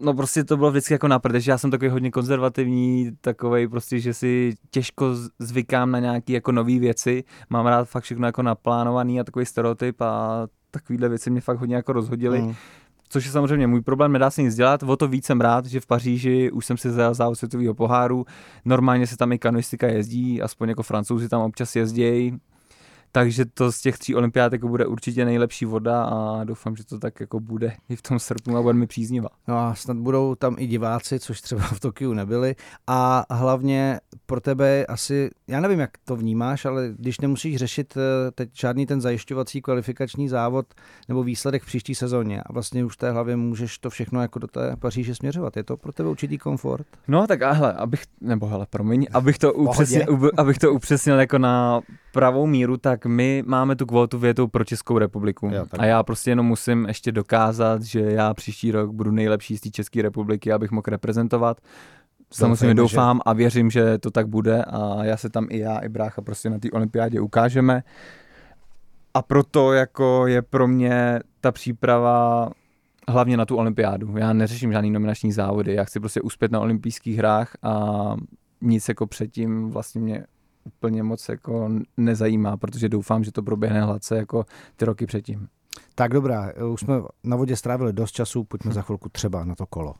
No 0.00 0.14
prostě 0.14 0.44
to 0.44 0.56
bylo 0.56 0.70
vždycky 0.70 0.94
jako 0.94 1.08
na 1.08 1.20
že 1.38 1.50
já 1.50 1.58
jsem 1.58 1.70
takový 1.70 1.90
hodně 1.90 2.10
konzervativní, 2.10 3.10
takový 3.20 3.68
prostě, 3.68 4.00
že 4.00 4.14
si 4.14 4.54
těžko 4.70 5.06
zvykám 5.38 5.90
na 5.90 5.98
nějaké 5.98 6.32
jako 6.32 6.52
nové 6.52 6.78
věci, 6.78 7.24
mám 7.50 7.66
rád 7.66 7.88
fakt 7.88 8.04
všechno 8.04 8.26
jako 8.26 8.42
naplánovaný 8.42 9.20
a 9.20 9.24
takový 9.24 9.46
stereotyp 9.46 10.00
a 10.00 10.46
takovýhle 10.70 11.08
věci 11.08 11.30
mě 11.30 11.40
fakt 11.40 11.58
hodně 11.58 11.76
jako 11.76 11.92
rozhodily. 11.92 12.42
Mm. 12.42 12.54
Což 13.08 13.24
je 13.24 13.32
samozřejmě 13.32 13.66
můj 13.66 13.80
problém, 13.80 14.12
nedá 14.12 14.30
se 14.30 14.42
nic 14.42 14.54
dělat, 14.54 14.82
o 14.82 14.96
to 14.96 15.08
víc 15.08 15.26
jsem 15.26 15.40
rád, 15.40 15.66
že 15.66 15.80
v 15.80 15.86
Paříži 15.86 16.50
už 16.50 16.66
jsem 16.66 16.76
si 16.76 16.90
zajel 16.90 17.14
závod 17.14 17.38
světového 17.38 17.74
poháru, 17.74 18.24
normálně 18.64 19.06
se 19.06 19.16
tam 19.16 19.32
i 19.32 19.38
kanoistika 19.38 19.86
jezdí, 19.86 20.42
aspoň 20.42 20.68
jako 20.68 20.82
francouzi 20.82 21.28
tam 21.28 21.40
občas 21.40 21.76
jezdí, 21.76 22.38
takže 23.12 23.44
to 23.44 23.72
z 23.72 23.80
těch 23.80 23.98
tří 23.98 24.14
olympiád 24.14 24.52
jako 24.52 24.68
bude 24.68 24.86
určitě 24.86 25.24
nejlepší 25.24 25.64
voda 25.64 26.04
a 26.04 26.44
doufám, 26.44 26.76
že 26.76 26.84
to 26.84 26.98
tak 26.98 27.20
jako 27.20 27.40
bude 27.40 27.72
i 27.88 27.96
v 27.96 28.02
tom 28.02 28.18
srpnu 28.18 28.56
a 28.56 28.62
bude 28.62 28.74
mi 28.74 28.86
příznivá. 28.86 29.28
No 29.48 29.58
a 29.58 29.74
snad 29.74 29.96
budou 29.96 30.34
tam 30.34 30.56
i 30.58 30.66
diváci, 30.66 31.20
což 31.20 31.40
třeba 31.40 31.62
v 31.62 31.80
Tokiu 31.80 32.12
nebyli 32.12 32.54
a 32.86 33.24
hlavně 33.30 34.00
pro 34.26 34.40
tebe 34.40 34.86
asi, 34.86 35.30
já 35.48 35.60
nevím, 35.60 35.80
jak 35.80 35.90
to 36.04 36.16
vnímáš, 36.16 36.64
ale 36.64 36.90
když 36.96 37.20
nemusíš 37.20 37.56
řešit 37.56 37.94
eh, 37.96 38.30
teď 38.30 38.50
žádný 38.52 38.86
ten 38.86 39.00
zajišťovací 39.00 39.62
kvalifikační 39.62 40.28
závod 40.28 40.66
nebo 41.08 41.22
výsledek 41.22 41.62
v 41.62 41.66
příští 41.66 41.94
sezóně 41.94 42.42
a 42.42 42.52
vlastně 42.52 42.84
už 42.84 42.94
v 42.94 42.96
té 42.96 43.10
hlavě 43.10 43.36
můžeš 43.36 43.78
to 43.78 43.90
všechno 43.90 44.22
jako 44.22 44.38
do 44.38 44.46
té 44.46 44.76
Paříže 44.76 45.14
směřovat. 45.14 45.56
Je 45.56 45.64
to 45.64 45.76
pro 45.76 45.92
tebe 45.92 46.08
určitý 46.08 46.38
komfort? 46.38 46.86
No 47.08 47.26
tak 47.26 47.42
a 47.42 47.52
hele, 47.52 47.72
abych, 47.72 48.02
nebo 48.20 48.46
hele, 48.46 48.66
promiň, 48.70 49.06
abych 49.12 49.38
to 49.38 49.52
upřesnil, 49.52 50.30
abych 50.36 50.58
to 50.58 50.72
upřesnil 50.72 51.20
jako 51.20 51.38
na 51.38 51.80
pravou 52.12 52.46
míru, 52.46 52.76
tak 52.76 53.06
my 53.06 53.42
máme 53.46 53.76
tu 53.76 53.86
kvotu 53.86 54.18
větou 54.18 54.46
pro 54.46 54.64
Českou 54.64 54.98
republiku. 54.98 55.50
Jo, 55.52 55.66
a 55.78 55.84
já 55.84 56.02
prostě 56.02 56.30
jenom 56.30 56.46
musím 56.46 56.84
ještě 56.86 57.12
dokázat, 57.12 57.82
že 57.82 58.00
já 58.00 58.34
příští 58.34 58.72
rok 58.72 58.90
budu 58.90 59.10
nejlepší 59.10 59.56
z 59.56 59.60
té 59.60 59.70
České 59.70 60.02
republiky, 60.02 60.52
abych 60.52 60.70
mohl 60.70 60.84
reprezentovat. 60.88 61.60
Samozřejmě 62.32 62.74
doufám 62.74 63.16
že... 63.16 63.20
a 63.26 63.32
věřím, 63.32 63.70
že 63.70 63.98
to 63.98 64.10
tak 64.10 64.28
bude 64.28 64.64
a 64.64 65.04
já 65.04 65.16
se 65.16 65.30
tam 65.30 65.46
i 65.50 65.58
já, 65.58 65.78
i 65.78 65.88
brácha 65.88 66.22
prostě 66.22 66.50
na 66.50 66.58
té 66.58 66.70
olympiádě 66.70 67.20
ukážeme. 67.20 67.82
A 69.14 69.22
proto 69.22 69.72
jako 69.72 70.26
je 70.26 70.42
pro 70.42 70.68
mě 70.68 71.20
ta 71.40 71.52
příprava 71.52 72.50
hlavně 73.08 73.36
na 73.36 73.46
tu 73.46 73.56
olympiádu. 73.56 74.16
Já 74.16 74.32
neřeším 74.32 74.72
žádný 74.72 74.90
nominační 74.90 75.32
závody, 75.32 75.74
já 75.74 75.84
chci 75.84 76.00
prostě 76.00 76.20
uspět 76.20 76.52
na 76.52 76.60
olympijských 76.60 77.18
hrách 77.18 77.52
a 77.62 78.14
nic 78.60 78.88
jako 78.88 79.06
předtím 79.06 79.70
vlastně 79.70 80.00
mě 80.00 80.24
úplně 80.68 81.02
moc 81.02 81.28
jako 81.28 81.70
nezajímá, 81.96 82.56
protože 82.56 82.88
doufám, 82.88 83.24
že 83.24 83.32
to 83.32 83.42
proběhne 83.42 83.82
hladce 83.82 84.16
jako 84.16 84.44
ty 84.76 84.84
roky 84.84 85.06
předtím. 85.06 85.48
Tak 85.94 86.12
dobrá, 86.12 86.52
už 86.72 86.80
jsme 86.80 86.94
na 87.24 87.36
vodě 87.36 87.56
strávili 87.56 87.92
dost 87.92 88.12
času, 88.12 88.44
pojďme 88.44 88.72
za 88.72 88.82
chvilku 88.82 89.08
třeba 89.08 89.44
na 89.44 89.54
to 89.54 89.66
kolo. 89.66 89.94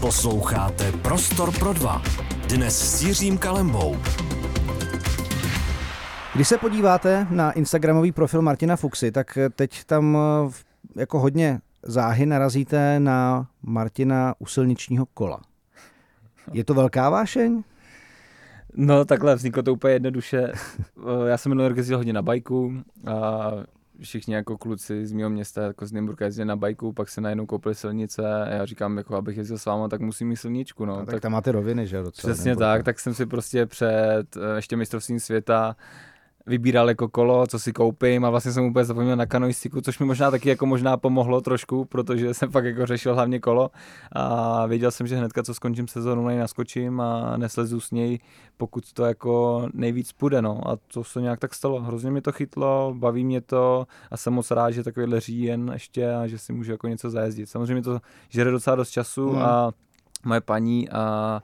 Posloucháte 0.00 0.92
Prostor 0.92 1.58
pro 1.58 1.72
dva. 1.72 2.02
Dnes 2.48 2.98
s 2.98 3.02
Jiřím 3.02 3.38
Kalembou. 3.38 3.96
Když 6.34 6.48
se 6.48 6.58
podíváte 6.58 7.26
na 7.30 7.52
Instagramový 7.52 8.12
profil 8.12 8.42
Martina 8.42 8.76
Fuxy, 8.76 9.12
tak 9.12 9.38
teď 9.56 9.84
tam 9.84 10.16
eh, 10.16 11.00
jako 11.00 11.20
hodně 11.20 11.60
záhy 11.82 12.26
narazíte 12.26 13.00
na 13.00 13.46
Martina 13.62 14.34
u 14.38 14.46
silničního 14.46 15.06
kola. 15.06 15.40
Je 16.52 16.64
to 16.64 16.74
velká 16.74 17.10
vášeň? 17.10 17.62
No 18.76 19.04
takhle, 19.04 19.34
vzniklo 19.34 19.62
to 19.62 19.72
úplně 19.72 19.92
jednoduše. 19.92 20.52
Já 21.26 21.38
jsem 21.38 21.50
minulý 21.50 21.68
rok 21.68 21.76
jezdil 21.76 21.96
hodně 21.96 22.12
na 22.12 22.22
bajku 22.22 22.72
a 23.06 23.50
všichni 24.00 24.34
jako 24.34 24.58
kluci 24.58 25.06
z 25.06 25.12
mého 25.12 25.30
města, 25.30 25.62
jako 25.62 25.86
z 25.86 25.92
Nymburka 25.92 26.24
jezdili 26.24 26.46
na 26.46 26.56
bajku, 26.56 26.92
pak 26.92 27.08
se 27.08 27.20
najednou 27.20 27.46
koupili 27.46 27.74
silnice 27.74 28.42
a 28.42 28.48
já 28.48 28.64
říkám, 28.66 28.96
jako 28.96 29.16
abych 29.16 29.36
jezdil 29.36 29.58
s 29.58 29.66
váma, 29.66 29.88
tak 29.88 30.00
musím 30.00 30.28
mít 30.28 30.36
silničku. 30.36 30.84
No. 30.84 30.96
tak, 30.96 31.06
tak 31.06 31.20
tam 31.20 31.32
máte 31.32 31.52
roviny, 31.52 31.86
že? 31.86 32.02
Docela 32.02 32.34
Přesně 32.34 32.56
tak, 32.56 32.82
tak 32.82 33.00
jsem 33.00 33.14
si 33.14 33.26
prostě 33.26 33.66
před 33.66 34.36
eh, 34.36 34.56
ještě 34.56 34.76
mistrovstvím 34.76 35.20
světa 35.20 35.76
vybíral 36.46 36.88
jako 36.88 37.08
kolo, 37.08 37.46
co 37.46 37.58
si 37.58 37.72
koupím 37.72 38.24
a 38.24 38.30
vlastně 38.30 38.52
jsem 38.52 38.64
úplně 38.64 38.84
zapomněl 38.84 39.16
na 39.16 39.26
kanoistiku, 39.26 39.80
což 39.80 39.98
mi 39.98 40.06
možná 40.06 40.30
taky 40.30 40.48
jako 40.48 40.66
možná 40.66 40.96
pomohlo 40.96 41.40
trošku, 41.40 41.84
protože 41.84 42.34
jsem 42.34 42.50
fakt 42.50 42.64
jako 42.64 42.86
řešil 42.86 43.14
hlavně 43.14 43.40
kolo 43.40 43.70
a 44.12 44.66
věděl 44.66 44.90
jsem, 44.90 45.06
že 45.06 45.16
hnedka 45.16 45.42
co 45.42 45.54
skončím 45.54 45.88
sezónu, 45.88 46.26
nej 46.26 46.38
naskočím 46.38 47.00
a 47.00 47.36
neslezu 47.36 47.80
s 47.80 47.90
něj, 47.90 48.18
pokud 48.56 48.92
to 48.92 49.04
jako 49.04 49.66
nejvíc 49.74 50.12
půjde, 50.12 50.42
no 50.42 50.68
a 50.68 50.76
to 50.76 51.04
se 51.04 51.20
nějak 51.20 51.40
tak 51.40 51.54
stalo. 51.54 51.80
Hrozně 51.80 52.10
mi 52.10 52.20
to 52.20 52.32
chytlo, 52.32 52.94
baví 52.98 53.24
mě 53.24 53.40
to 53.40 53.86
a 54.10 54.16
jsem 54.16 54.32
moc 54.32 54.50
rád, 54.50 54.70
že 54.70 54.82
takovýhle 54.82 55.20
říjen 55.20 55.70
ještě 55.72 56.14
a 56.14 56.26
že 56.26 56.38
si 56.38 56.52
můžu 56.52 56.72
jako 56.72 56.88
něco 56.88 57.10
zajezdit. 57.10 57.48
Samozřejmě 57.48 57.82
to 57.82 58.00
žere 58.28 58.50
docela 58.50 58.76
dost 58.76 58.90
času 58.90 59.32
mm. 59.32 59.42
a 59.42 59.72
moje 60.24 60.40
paní 60.40 60.90
a 60.90 61.42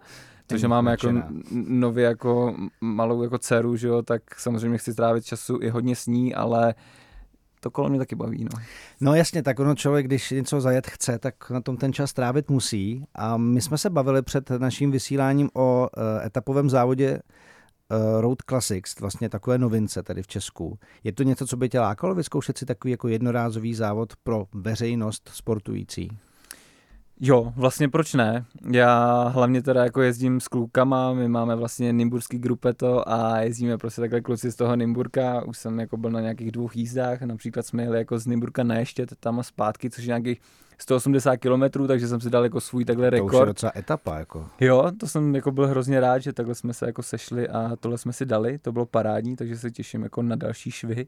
to, 0.55 0.59
že 0.59 0.69
máme 0.69 0.91
jako 0.91 1.13
nově 1.53 2.05
jako 2.05 2.55
malou 2.81 3.23
jako 3.23 3.39
dceru, 3.39 3.77
že 3.77 3.89
jo, 3.89 4.03
tak 4.03 4.23
samozřejmě 4.41 4.79
chci 4.79 4.95
trávit 4.95 5.25
času 5.25 5.59
i 5.63 5.69
hodně 5.69 5.97
s 5.97 6.07
ní, 6.07 6.35
ale 6.35 6.75
to 7.61 7.71
kolo 7.71 7.89
mě 7.89 7.99
taky 7.99 8.15
baví. 8.15 8.45
No. 8.45 8.63
no 9.01 9.15
jasně, 9.15 9.43
tak 9.43 9.59
ono 9.59 9.75
člověk, 9.75 10.07
když 10.07 10.31
něco 10.31 10.61
zajet 10.61 10.87
chce, 10.87 11.19
tak 11.19 11.51
na 11.51 11.61
tom 11.61 11.77
ten 11.77 11.93
čas 11.93 12.13
trávit 12.13 12.51
musí. 12.51 13.05
A 13.15 13.37
my 13.37 13.61
jsme 13.61 13.79
se 13.79 13.91
bavili 13.91 14.23
před 14.23 14.51
naším 14.51 14.91
vysíláním 14.91 15.51
o 15.55 15.89
uh, 15.97 16.27
etapovém 16.27 16.71
závodě 16.71 17.21
uh, 17.91 18.21
Road 18.21 18.39
Classics, 18.49 19.01
vlastně 19.01 19.29
takové 19.29 19.59
novince 19.59 20.03
tady 20.03 20.23
v 20.23 20.27
Česku. 20.27 20.79
Je 21.05 21.13
to 21.13 21.23
něco, 21.23 21.47
co 21.47 21.57
by 21.57 21.69
tě 21.69 21.81
lákalo 21.81 22.15
vyzkoušet 22.15 22.59
si 22.59 22.67
takový 22.67 22.91
jako 22.91 23.09
jednorázový 23.09 23.75
závod 23.75 24.13
pro 24.23 24.45
veřejnost 24.55 25.31
sportující? 25.35 26.11
Jo, 27.23 27.53
vlastně 27.57 27.89
proč 27.89 28.15
ne? 28.15 28.45
Já 28.71 29.23
hlavně 29.29 29.63
teda 29.63 29.85
jako 29.85 30.03
jezdím 30.03 30.41
s 30.41 30.49
klukama, 30.49 31.13
my 31.13 31.29
máme 31.29 31.57
vlastně 31.57 31.93
Nymburský 31.93 32.39
grupeto 32.39 33.09
a 33.09 33.41
jezdíme 33.41 33.79
prostě 33.79 34.01
takhle 34.01 34.21
kluci 34.21 34.53
z 34.53 34.57
toho 34.57 34.77
Nymburka, 34.77 35.43
už 35.43 35.59
jsem 35.59 35.81
jako 35.81 35.97
byl 35.97 36.11
na 36.11 36.21
nějakých 36.21 36.53
dvou 36.53 36.69
jízdách, 36.75 37.23
například 37.23 37.67
jsme 37.67 37.83
jeli 37.83 37.99
jako 37.99 38.19
z 38.19 38.27
Nymburka 38.27 38.63
na 38.63 38.75
ještě 38.75 39.07
tam 39.21 39.41
a 39.41 39.43
zpátky, 39.43 39.91
což 39.91 40.05
je 40.05 40.09
nějakých 40.09 40.41
180 40.81 41.37
km, 41.37 41.87
takže 41.87 42.09
jsem 42.09 42.21
si 42.21 42.31
dal 42.31 42.45
jako 42.45 42.61
svůj 42.61 42.85
takhle 42.85 43.11
rekord. 43.11 43.31
To 43.31 43.37
už 43.37 43.41
je 43.41 43.47
docela 43.47 43.73
etapa. 43.77 44.19
Jako. 44.19 44.47
Jo, 44.61 44.91
to 45.01 45.07
jsem 45.07 45.35
jako 45.35 45.51
byl 45.51 45.67
hrozně 45.67 46.01
rád, 46.01 46.19
že 46.19 46.33
takhle 46.33 46.55
jsme 46.55 46.75
se 46.75 46.87
jako 46.87 47.03
sešli 47.03 47.49
a 47.49 47.77
tohle 47.81 47.99
jsme 47.99 48.13
si 48.13 48.27
dali, 48.27 48.59
to 48.59 48.73
bylo 48.73 48.87
parádní, 48.87 49.37
takže 49.37 49.59
se 49.59 49.71
těším 49.71 50.03
jako 50.03 50.23
na 50.23 50.37
další 50.37 50.71
švy. 50.71 51.07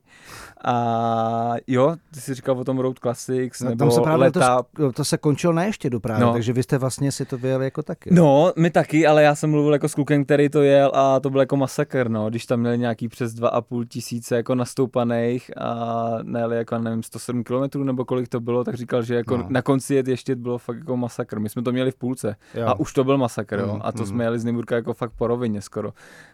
A 0.64 1.54
jo, 1.66 1.96
ty 2.14 2.20
jsi 2.20 2.34
říkal 2.34 2.58
o 2.58 2.64
tom 2.64 2.78
Road 2.78 2.98
Classics, 2.98 3.60
no, 3.60 3.68
nebo 3.68 3.78
tam 3.78 3.90
se 3.90 4.00
právě 4.00 4.24
leta... 4.24 4.62
to, 4.76 4.92
to, 4.92 5.04
se 5.04 5.18
končilo 5.18 5.52
na 5.52 5.64
ještě 5.64 5.90
právě, 5.90 6.26
no. 6.26 6.32
takže 6.32 6.52
vy 6.52 6.62
jste 6.62 6.78
vlastně 6.78 7.12
si 7.12 7.24
to 7.24 7.38
vyjeli 7.38 7.64
jako 7.64 7.82
taky. 7.82 8.14
No, 8.14 8.52
my 8.56 8.70
taky, 8.70 9.06
ale 9.06 9.22
já 9.22 9.34
jsem 9.34 9.50
mluvil 9.50 9.72
jako 9.72 9.88
s 9.88 9.94
klukem, 9.94 10.24
který 10.24 10.48
to 10.48 10.62
jel 10.62 10.92
a 10.94 11.20
to 11.20 11.30
byl 11.30 11.40
jako 11.40 11.56
masakr, 11.56 12.08
no, 12.08 12.30
když 12.30 12.46
tam 12.46 12.60
měli 12.60 12.78
nějaký 12.78 13.08
přes 13.08 13.34
2,5 13.34 13.84
tisíce 13.88 14.36
jako 14.36 14.54
nastoupaných 14.54 15.50
a 15.56 16.08
nejeli 16.22 16.56
jako 16.56 16.78
nevím 16.78 17.02
107 17.02 17.44
km 17.44 17.84
nebo 17.84 18.04
kolik 18.04 18.28
to 18.28 18.40
bylo, 18.40 18.64
tak 18.64 18.74
říkal, 18.74 19.02
že 19.02 19.14
jako 19.14 19.36
no. 19.36 19.46
na 19.48 19.61
na 19.62 19.64
konci 19.64 19.94
jet 19.94 20.08
ještě 20.08 20.36
bylo 20.36 20.58
fakt 20.58 20.76
jako 20.76 20.96
masakr. 20.96 21.38
My 21.38 21.48
jsme 21.48 21.62
to 21.62 21.72
měli 21.72 21.90
v 21.90 21.94
půlce 21.96 22.36
Jo. 22.54 22.66
a 22.66 22.78
už 22.80 22.92
to 22.92 23.04
byl 23.04 23.18
masakr, 23.18 23.58
jo. 23.58 23.74
Mm, 23.74 23.80
A 23.84 23.92
to 23.92 23.98
mm. 23.98 24.06
jsme 24.06 24.24
jeli 24.24 24.38
z 24.38 24.44
Nymburka 24.44 24.74
jako 24.74 24.94
fakt 24.94 25.12
po 25.12 25.26
rovině 25.26 25.60
skoro. 25.62 25.92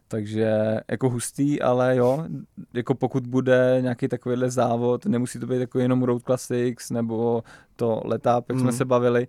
Takže 0.09 0.77
jako 0.91 1.11
hustý, 1.11 1.62
ale 1.62 1.97
jo, 1.97 2.25
jako 2.75 2.95
pokud 2.95 3.27
bude 3.27 3.79
nějaký 3.81 4.09
takovýhle 4.09 4.51
závod, 4.51 5.07
nemusí 5.07 5.38
to 5.38 5.47
být 5.47 5.61
jako 5.61 5.79
jenom 5.79 6.03
Road 6.03 6.23
Classics 6.23 6.91
nebo 6.91 7.43
to 7.77 8.03
letáp, 8.05 8.45
jak 8.49 8.57
Mm. 8.57 8.62
jsme 8.62 8.73
se 8.73 8.85
bavili, 8.85 9.29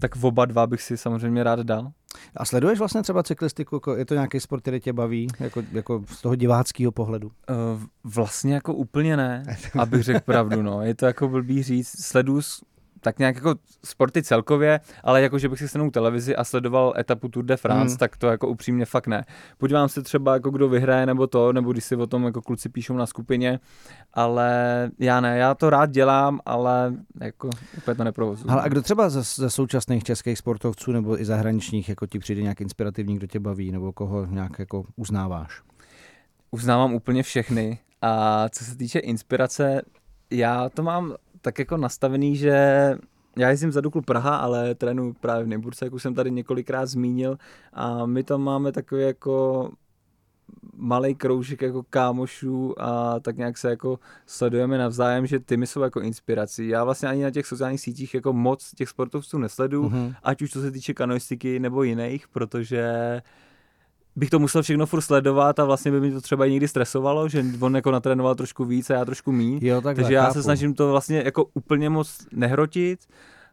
tak 0.00 0.16
v 0.16 0.24
oba 0.26 0.44
dva 0.44 0.66
bych 0.66 0.82
si 0.82 0.96
samozřejmě 0.96 1.42
rád 1.42 1.60
dal. 1.60 1.90
A 2.36 2.44
sleduješ 2.44 2.78
vlastně 2.78 3.02
třeba 3.02 3.22
cyklistiku? 3.22 3.76
Jako 3.76 3.96
Je 3.96 4.04
to 4.06 4.14
nějaký 4.14 4.40
sport, 4.40 4.60
který 4.60 4.80
tě 4.80 4.92
baví, 4.92 5.26
jako, 5.40 5.62
jako 5.72 6.02
z 6.08 6.22
toho 6.22 6.34
diváckého 6.34 6.92
pohledu? 6.92 7.30
Eh, 7.50 7.54
Vlastně 8.04 8.54
jako 8.54 8.74
úplně 8.74 9.16
ne, 9.16 9.42
abych 9.78 10.02
řekl 10.02 10.20
pravdu, 10.20 10.62
no. 10.62 10.82
Je 10.82 10.94
to 10.94 11.06
jako 11.06 11.28
blbý 11.28 11.62
říct. 11.62 12.02
Sleduju 12.04 12.40
tak 13.00 13.18
nějak 13.18 13.34
jako 13.34 13.54
sporty 13.84 14.22
celkově, 14.22 14.80
ale 15.04 15.22
jako, 15.22 15.38
že 15.38 15.48
bych 15.48 15.58
si 15.58 15.68
stanul 15.68 15.90
televizi 15.90 16.36
a 16.36 16.44
sledoval 16.44 16.94
etapu 16.98 17.28
Tour 17.28 17.44
de 17.44 17.56
France, 17.56 17.80
Hmm. 17.80 17.88
hmm. 17.88 17.96
tak 17.96 18.16
to 18.16 18.26
jako 18.26 18.48
upřímně 18.48 18.84
fakt 18.84 19.06
ne. 19.06 19.24
Podívám 19.58 19.88
se 19.88 20.02
třeba 20.02 20.34
jako 20.34 20.50
kdo 20.50 20.68
vyhraje 20.68 21.06
nebo 21.06 21.26
to, 21.26 21.52
nebo 21.52 21.72
když 21.72 21.84
si 21.84 21.96
o 21.96 22.06
tom 22.06 22.24
jako 22.24 22.42
kluci 22.42 22.68
píšou 22.68 22.96
na 22.96 23.06
skupině, 23.06 23.60
ale 24.14 24.90
já 24.98 25.20
ne, 25.20 25.38
já 25.38 25.54
to 25.54 25.70
rád 25.70 25.90
dělám, 25.90 26.40
ale 26.46 26.94
jako 27.20 27.50
úplně 27.76 27.94
to 27.94 28.04
neprovozuju. 28.04 28.50
Ale 28.50 28.62
a 28.62 28.68
kdo 28.68 28.82
třeba 28.82 29.08
ze, 29.08 29.22
ze 29.22 29.50
současných 29.50 30.04
českých 30.04 30.38
sportovců 30.38 30.92
nebo 30.92 31.20
i 31.20 31.24
zahraničních, 31.24 31.88
jako 31.88 32.06
ti 32.06 32.18
přijde 32.18 32.42
nějak 32.42 32.60
inspirativní, 32.60 33.16
kdo 33.16 33.26
tě 33.26 33.40
baví, 33.40 33.72
nebo 33.72 33.92
koho 33.92 34.26
nějak 34.26 34.58
jako 34.58 34.84
uznáváš? 34.96 35.62
uznávám 36.50 36.94
úplně 36.94 37.22
všechny 37.22 37.78
a 38.02 38.48
co 38.48 38.64
se 38.64 38.76
týče 38.76 38.98
inspirace, 38.98 39.82
já 40.30 40.68
to 40.68 40.82
mám 40.82 41.14
tak 41.42 41.58
jako 41.58 41.76
nastavený, 41.76 42.36
že 42.36 42.54
já 43.36 43.50
jezdím 43.50 43.72
za 43.72 43.80
Duklu 43.80 44.02
Praha, 44.02 44.36
ale 44.36 44.74
trénuji 44.74 45.12
právě 45.20 45.44
v 45.44 45.48
Nymburce, 45.48 45.84
jak 45.84 45.92
už 45.94 46.02
jsem 46.02 46.14
tady 46.14 46.30
několikrát 46.30 46.86
zmínil 46.86 47.38
a 47.72 48.06
my 48.06 48.22
tam 48.24 48.42
máme 48.42 48.72
takový 48.72 49.02
jako 49.02 49.70
malý 50.76 51.14
kroužek 51.14 51.62
jako 51.62 51.82
kámošů 51.90 52.74
a 52.82 53.20
tak 53.20 53.36
nějak 53.36 53.58
se 53.58 53.70
jako 53.70 53.98
sledujeme 54.26 54.78
navzájem, 54.78 55.26
že 55.26 55.38
ty 55.40 55.56
mi 55.56 55.66
jsou 55.66 55.80
jako 55.80 56.00
inspirací. 56.00 56.68
Já 56.68 56.84
vlastně 56.84 57.08
ani 57.08 57.22
na 57.22 57.30
těch 57.30 57.46
sociálních 57.46 57.80
sítích 57.80 58.14
jako 58.14 58.32
moc 58.32 58.70
těch 58.74 58.88
sportovců 58.88 59.38
nesleduju, 59.38 59.88
Mhm. 59.88 60.14
ať 60.22 60.42
už 60.42 60.50
to 60.50 60.60
se 60.60 60.70
týče 60.70 60.94
kanoistiky 60.94 61.60
nebo 61.60 61.82
jiných, 61.82 62.28
protože 62.28 62.92
bych 64.16 64.30
to 64.30 64.38
musel 64.38 64.62
všechno 64.62 64.86
furt 64.86 65.00
sledovat 65.00 65.58
a 65.58 65.64
vlastně 65.64 65.90
by 65.90 66.00
mi 66.00 66.12
to 66.12 66.20
třeba 66.20 66.46
i 66.46 66.50
někdy 66.50 66.68
stresovalo, 66.68 67.28
že 67.28 67.44
on 67.60 67.76
jako 67.76 67.90
natrénoval 67.90 68.34
trošku 68.34 68.64
víc 68.64 68.90
a 68.90 68.94
já 68.94 69.04
trošku 69.04 69.32
míň. 69.32 69.58
Jo, 69.62 69.80
tak 69.80 69.96
Takže 69.96 70.14
já 70.14 70.32
se 70.32 70.42
snažím 70.42 70.74
to 70.74 70.90
vlastně 70.90 71.22
jako 71.24 71.44
úplně 71.54 71.90
moc 71.90 72.18
nehrotit 72.32 73.00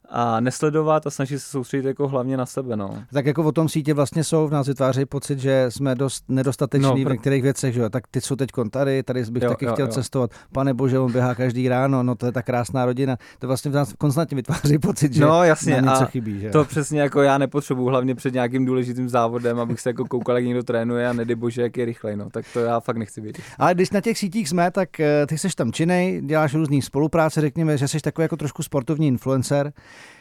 a 0.09 0.39
nesledovat 0.39 1.07
a 1.07 1.09
snažit 1.09 1.39
se 1.39 1.49
soustředit 1.49 1.87
jako 1.87 2.07
hlavně 2.07 2.37
na 2.37 2.45
sebe, 2.45 2.75
no. 2.75 3.03
Tak 3.13 3.25
jako 3.25 3.43
o 3.43 3.51
tom 3.51 3.69
sítě 3.69 3.93
vlastně 3.93 4.23
jsou, 4.23 4.47
v 4.47 4.51
nás 4.51 4.67
vytvářejí 4.67 5.05
pocit, 5.05 5.39
že 5.39 5.65
jsme 5.69 5.95
dost 5.95 6.23
nedostateční 6.29 6.87
No, 6.87 6.95
v 6.95 6.99
pr- 6.99 7.11
některých 7.11 7.43
věcech, 7.43 7.73
že 7.73 7.81
jo. 7.81 7.89
Tak 7.89 8.03
ty 8.11 8.21
jsou 8.21 8.35
teď 8.35 8.49
tady, 8.71 9.03
tady 9.03 9.23
bych 9.31 9.43
Jo, 9.43 9.49
taky 9.49 9.65
jo, 9.65 9.73
chtěl 9.73 9.85
jo. 9.85 9.91
cestovat. 9.91 10.31
Pane 10.53 10.73
bože, 10.73 10.99
on 10.99 11.11
běhá 11.11 11.35
každý 11.35 11.69
ráno, 11.69 12.03
no 12.03 12.15
to 12.15 12.25
je 12.25 12.31
ta 12.31 12.41
krásná 12.41 12.85
rodina. 12.85 13.17
To 13.39 13.47
vlastně 13.47 13.71
v 13.71 13.73
nás 13.73 13.93
konstantně 13.97 14.35
vytváří 14.35 14.77
pocit, 14.79 15.13
že 15.13 15.21
No 15.21 15.43
jasně, 15.43 15.81
nám 15.81 15.85
něco 15.93 16.03
a 16.03 16.05
chybí, 16.05 16.39
že 16.39 16.49
to 16.49 16.65
přesně 16.65 17.01
jako 17.01 17.21
já 17.21 17.37
nepotřebuju, 17.37 17.87
hlavně 17.87 18.15
před 18.15 18.33
nějakým 18.33 18.65
důležitým 18.65 19.09
závodem, 19.09 19.59
abych 19.59 19.79
se 19.79 19.89
jako 19.89 20.05
koukal, 20.05 20.35
jak 20.35 20.45
někdo 20.45 20.63
trénuje 20.63 21.07
a 21.09 21.13
nedej 21.13 21.35
bože, 21.35 21.61
jak 21.61 21.77
je 21.77 21.85
rychlej, 21.85 22.15
no. 22.15 22.29
Tak 22.29 22.45
to 22.53 22.59
já 22.59 22.79
fakt 22.79 22.97
nechci 22.97 23.21
vědět. 23.21 23.41
Ale 23.57 23.73
když 23.73 23.91
na 23.91 24.01
těch 24.01 24.17
sítích 24.17 24.49
jsme, 24.49 24.71
tak 24.71 24.99
eh, 24.99 25.25
ty 25.27 25.37
jsi 25.37 25.47
tam 25.55 25.71
činej, 25.71 26.21
děláš 26.21 26.53
různý 26.53 26.81
spolupráce, 26.81 27.41
řekněme, 27.41 27.77
že 27.77 27.87
jsi 27.87 27.99
takový 27.99 28.23
jako 28.23 28.37
trošku 28.37 28.63
sportovní 28.63 29.07
influencer. 29.07 29.73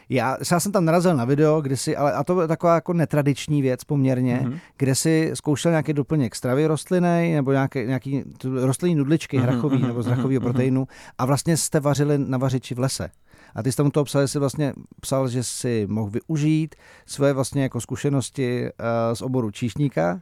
Já, 0.09 0.37
já 0.53 0.61
jsem 0.61 0.73
tam 0.73 0.85
narazil 0.85 1.17
na 1.17 1.25
video, 1.25 1.61
kde 1.61 1.77
si, 1.77 1.97
ale 1.97 2.13
a 2.13 2.25
to 2.25 2.35
byla 2.35 2.47
taková 2.47 2.75
jako 2.75 2.93
netradiční 2.93 3.63
věc 3.63 3.85
poměrně, 3.85 4.41
Mhm. 4.43 4.53
mm-hmm. 4.53 4.59
kde 4.77 4.95
si 4.95 5.31
zkoušel 5.35 5.71
nějaký 5.73 5.93
doplněk 5.93 6.35
stravy 6.35 6.67
rostlinnej 6.67 7.33
nebo 7.33 7.53
nějaký, 7.53 7.79
nějaký 7.85 8.25
rostlinný 8.45 8.95
nudličky 8.95 9.37
Mhm, 9.37 9.47
hrachový 9.47 9.79
mhm, 9.79 9.87
nebo 9.87 10.03
z 10.03 10.07
mhm, 10.07 10.15
hrachového 10.15 10.41
mhm. 10.41 10.51
proteinu 10.51 10.89
a 11.19 11.27
vlastně 11.27 11.57
jste 11.57 11.81
vařili 11.81 12.19
na 12.19 12.39
vařiči 12.39 12.75
v 12.75 12.79
lese. 12.79 13.11
A 13.55 13.63
ty 13.63 13.73
jsi 13.73 13.77
tam 13.77 13.87
u 13.87 13.91
toho 13.91 14.05
psal, 14.05 14.23
že 14.23 14.29
jsi 14.29 14.39
vlastně 14.39 14.73
psal, 15.01 15.29
že 15.29 15.43
si 15.43 15.87
mohl 15.91 16.11
využít 16.11 16.75
své 17.07 17.33
vlastně 17.33 17.63
jako 17.63 17.81
zkušenosti 17.81 18.63
uh, 18.65 18.69
z 19.15 19.23
oboru 19.23 19.51
číšníka 19.51 20.21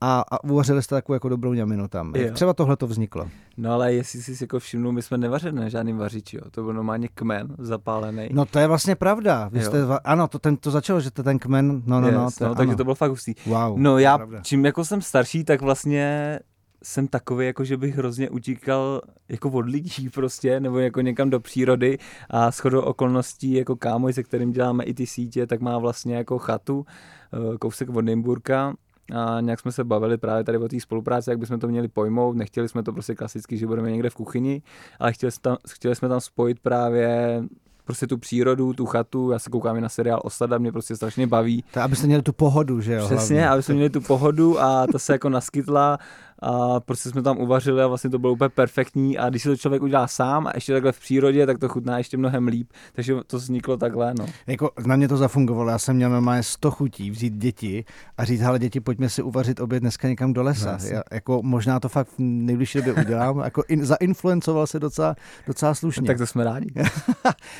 a, 0.00 0.24
a 0.30 0.44
uvařili 0.44 0.82
jste 0.82 0.94
takovou 0.94 1.14
jako 1.14 1.28
dobrou 1.28 1.52
ňaminu 1.52 1.88
tam. 1.88 2.12
Jak 2.16 2.26
Jo. 2.26 2.34
třeba 2.34 2.52
tohle 2.52 2.76
to 2.76 2.86
vzniklo? 2.86 3.28
No 3.56 3.72
ale 3.72 3.94
jestli 3.94 4.22
jsi 4.22 4.36
si 4.36 4.44
jako 4.44 4.58
všimnul, 4.58 4.92
my 4.92 5.02
jsme 5.02 5.18
nevařili 5.18 5.52
na 5.52 5.68
žádným 5.68 5.96
vařiči, 5.98 6.36
jo. 6.36 6.42
To 6.50 6.62
byl 6.62 6.72
normálně 6.72 7.08
kmen 7.14 7.48
zapálený. 7.58 8.28
No 8.32 8.44
to 8.44 8.58
je 8.58 8.66
vlastně 8.66 8.94
pravda. 8.96 9.48
Vy 9.52 9.58
Jo. 9.58 9.64
jste, 9.66 9.78
ano, 10.04 10.28
to, 10.28 10.38
ten, 10.38 10.56
to 10.56 10.70
začalo, 10.70 11.00
že 11.00 11.10
to 11.10 11.22
ten 11.22 11.38
kmen, 11.38 11.82
no, 11.86 12.00
no, 12.00 12.10
no, 12.10 12.24
yes, 12.24 12.34
to, 12.34 12.48
no 12.48 12.54
takže 12.54 12.70
ano. 12.70 12.76
to 12.76 12.84
bylo 12.84 12.94
fakt 12.94 13.10
hustý. 13.10 13.34
Wow, 13.46 13.78
No 13.78 13.92
to 13.92 13.98
já, 13.98 14.18
pravda. 14.18 14.40
čím 14.42 14.64
jako 14.64 14.84
jsem 14.84 15.02
starší, 15.02 15.44
tak 15.44 15.60
vlastně 15.62 16.38
jsem 16.82 17.08
takový, 17.08 17.46
jako 17.46 17.64
že 17.64 17.76
bych 17.76 17.96
hrozně 17.96 18.30
utíkal 18.30 19.00
jako 19.28 19.50
od 19.50 19.66
lidí 19.66 20.10
prostě, 20.14 20.60
nebo 20.60 20.78
jako 20.78 21.00
někam 21.00 21.30
do 21.30 21.40
přírody 21.40 21.98
a 22.30 22.50
shodou 22.50 22.80
okolností 22.80 23.52
jako 23.52 23.76
kámoj, 23.76 24.12
se 24.12 24.22
kterým 24.22 24.52
děláme 24.52 24.84
i 24.84 24.94
ty 24.94 25.06
sítě, 25.06 25.46
tak 25.46 25.60
má 25.60 25.78
vlastně 25.78 26.16
jako 26.16 26.38
chatu, 26.38 26.86
eh, 27.32 27.58
kousek 27.58 27.88
od 27.88 28.00
Nymburka 28.00 28.74
a 29.14 29.40
nějak 29.40 29.60
jsme 29.60 29.72
se 29.72 29.84
bavili 29.84 30.18
právě 30.18 30.44
tady 30.44 30.58
o 30.58 30.68
té 30.68 30.80
spolupráci, 30.80 31.30
jak 31.30 31.38
bychom 31.38 31.60
to 31.60 31.68
měli 31.68 31.88
pojmout. 31.88 32.36
Nechtěli 32.36 32.68
jsme 32.68 32.82
to 32.82 32.92
prostě 32.92 33.14
klasicky, 33.14 33.58
že 33.58 33.66
budeme 33.66 33.90
někde 33.90 34.10
v 34.10 34.14
kuchyni, 34.14 34.62
ale 34.98 35.12
chtěli 35.12 35.32
jsme 35.32 35.40
tam, 35.42 35.56
chtěli 35.68 35.94
jsme 35.94 36.08
tam 36.08 36.20
spojit 36.20 36.60
právě 36.60 37.42
prostě 37.84 38.06
tu 38.06 38.18
přírodu, 38.18 38.72
tu 38.72 38.86
chatu. 38.86 39.30
Já 39.30 39.38
se 39.38 39.50
koukám 39.50 39.76
i 39.76 39.80
na 39.80 39.88
seriál 39.88 40.20
Osada, 40.24 40.58
mě 40.58 40.72
prostě 40.72 40.96
strašně 40.96 41.26
baví. 41.26 41.64
To, 41.74 41.80
abyste 41.80 42.06
měli 42.06 42.22
tu 42.22 42.32
pohodu, 42.32 42.80
že 42.80 42.94
jo? 42.94 43.06
Přesně, 43.06 43.36
hlavně. 43.36 43.48
aby 43.48 43.62
jsme 43.62 43.74
měli 43.74 43.90
tu 43.90 44.00
pohodu 44.00 44.60
a 44.60 44.86
ta 44.92 44.98
se 44.98 45.12
jako 45.12 45.28
naskytla 45.28 45.98
a 46.42 46.80
prostě 46.80 47.08
jsme 47.10 47.22
tam 47.22 47.38
uvařili 47.38 47.82
a 47.82 47.86
vlastně 47.86 48.10
to 48.10 48.18
bylo 48.18 48.32
úplně 48.32 48.48
perfektní 48.48 49.18
a 49.18 49.30
když 49.30 49.42
si 49.42 49.48
to 49.48 49.56
člověk 49.56 49.82
udělá 49.82 50.06
sám 50.06 50.46
a 50.46 50.50
ještě 50.54 50.72
takhle 50.72 50.92
v 50.92 51.00
přírodě, 51.00 51.46
tak 51.46 51.58
to 51.58 51.68
chutná 51.68 51.98
ještě 51.98 52.16
mnohem 52.16 52.46
líp, 52.46 52.70
takže 52.92 53.14
to 53.26 53.36
vzniklo 53.36 53.76
takhle, 53.76 54.14
no. 54.18 54.26
Jako 54.46 54.70
na 54.86 54.96
mě 54.96 55.08
to 55.08 55.16
zafungovalo, 55.16 55.70
já 55.70 55.78
jsem 55.78 55.96
měl 55.96 56.10
normálně 56.10 56.42
100 56.42 56.70
chutí 56.70 57.10
vzít 57.10 57.34
děti 57.34 57.84
a 58.18 58.24
říct, 58.24 58.40
hele 58.40 58.58
děti, 58.58 58.80
pojďme 58.80 59.08
si 59.08 59.22
uvařit 59.22 59.60
oběd 59.60 59.80
dneska 59.80 60.08
někam 60.08 60.32
do 60.32 60.42
lesa. 60.42 60.78
No, 60.82 60.88
já, 60.88 61.02
jako 61.12 61.40
možná 61.42 61.80
to 61.80 61.88
fakt 61.88 62.08
v 62.08 62.14
nejbližší 62.18 62.78
době 62.78 62.94
udělám, 62.94 63.38
jako 63.38 63.62
in, 63.68 63.84
zainfluencoval 63.84 64.66
se 64.66 64.80
docela, 64.80 65.14
docela 65.46 65.74
slušně. 65.74 66.06
Tak 66.06 66.18
to 66.18 66.26
jsme 66.26 66.44
rádi. 66.44 66.72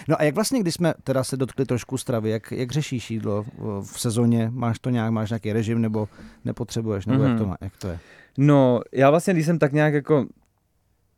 No 0.09 0.21
a 0.21 0.23
jak 0.25 0.35
vlastně, 0.35 0.61
když 0.61 0.75
jsme 0.75 0.95
teda 1.05 1.25
se 1.25 1.37
dotkli 1.37 1.67
trošku 1.67 1.99
stravy, 1.99 2.31
jak, 2.31 2.53
jak 2.53 2.73
řešíš 2.73 3.11
jídlo 3.11 3.43
v- 3.59 3.83
v 3.93 4.01
sezóně? 4.01 4.51
Máš 4.55 4.79
to 4.79 4.91
nějak, 4.91 5.11
máš 5.13 5.31
nějaký 5.31 5.53
režim 5.53 5.81
nebo 5.81 6.09
nepotřebuješ, 6.45 7.07
nebo 7.07 7.19
mm-hmm. 7.25 7.27
jak, 7.27 7.33
Mhm. 7.33 7.39
to 7.39 7.47
má, 7.47 7.57
jak 7.61 7.77
to 7.77 7.89
je? 7.89 7.99
No, 8.39 8.81
já 8.93 9.11
vlastně, 9.11 9.33
když 9.33 9.47
jsem 9.47 9.59
tak 9.59 9.73
nějak 9.73 9.95
jako 9.95 10.27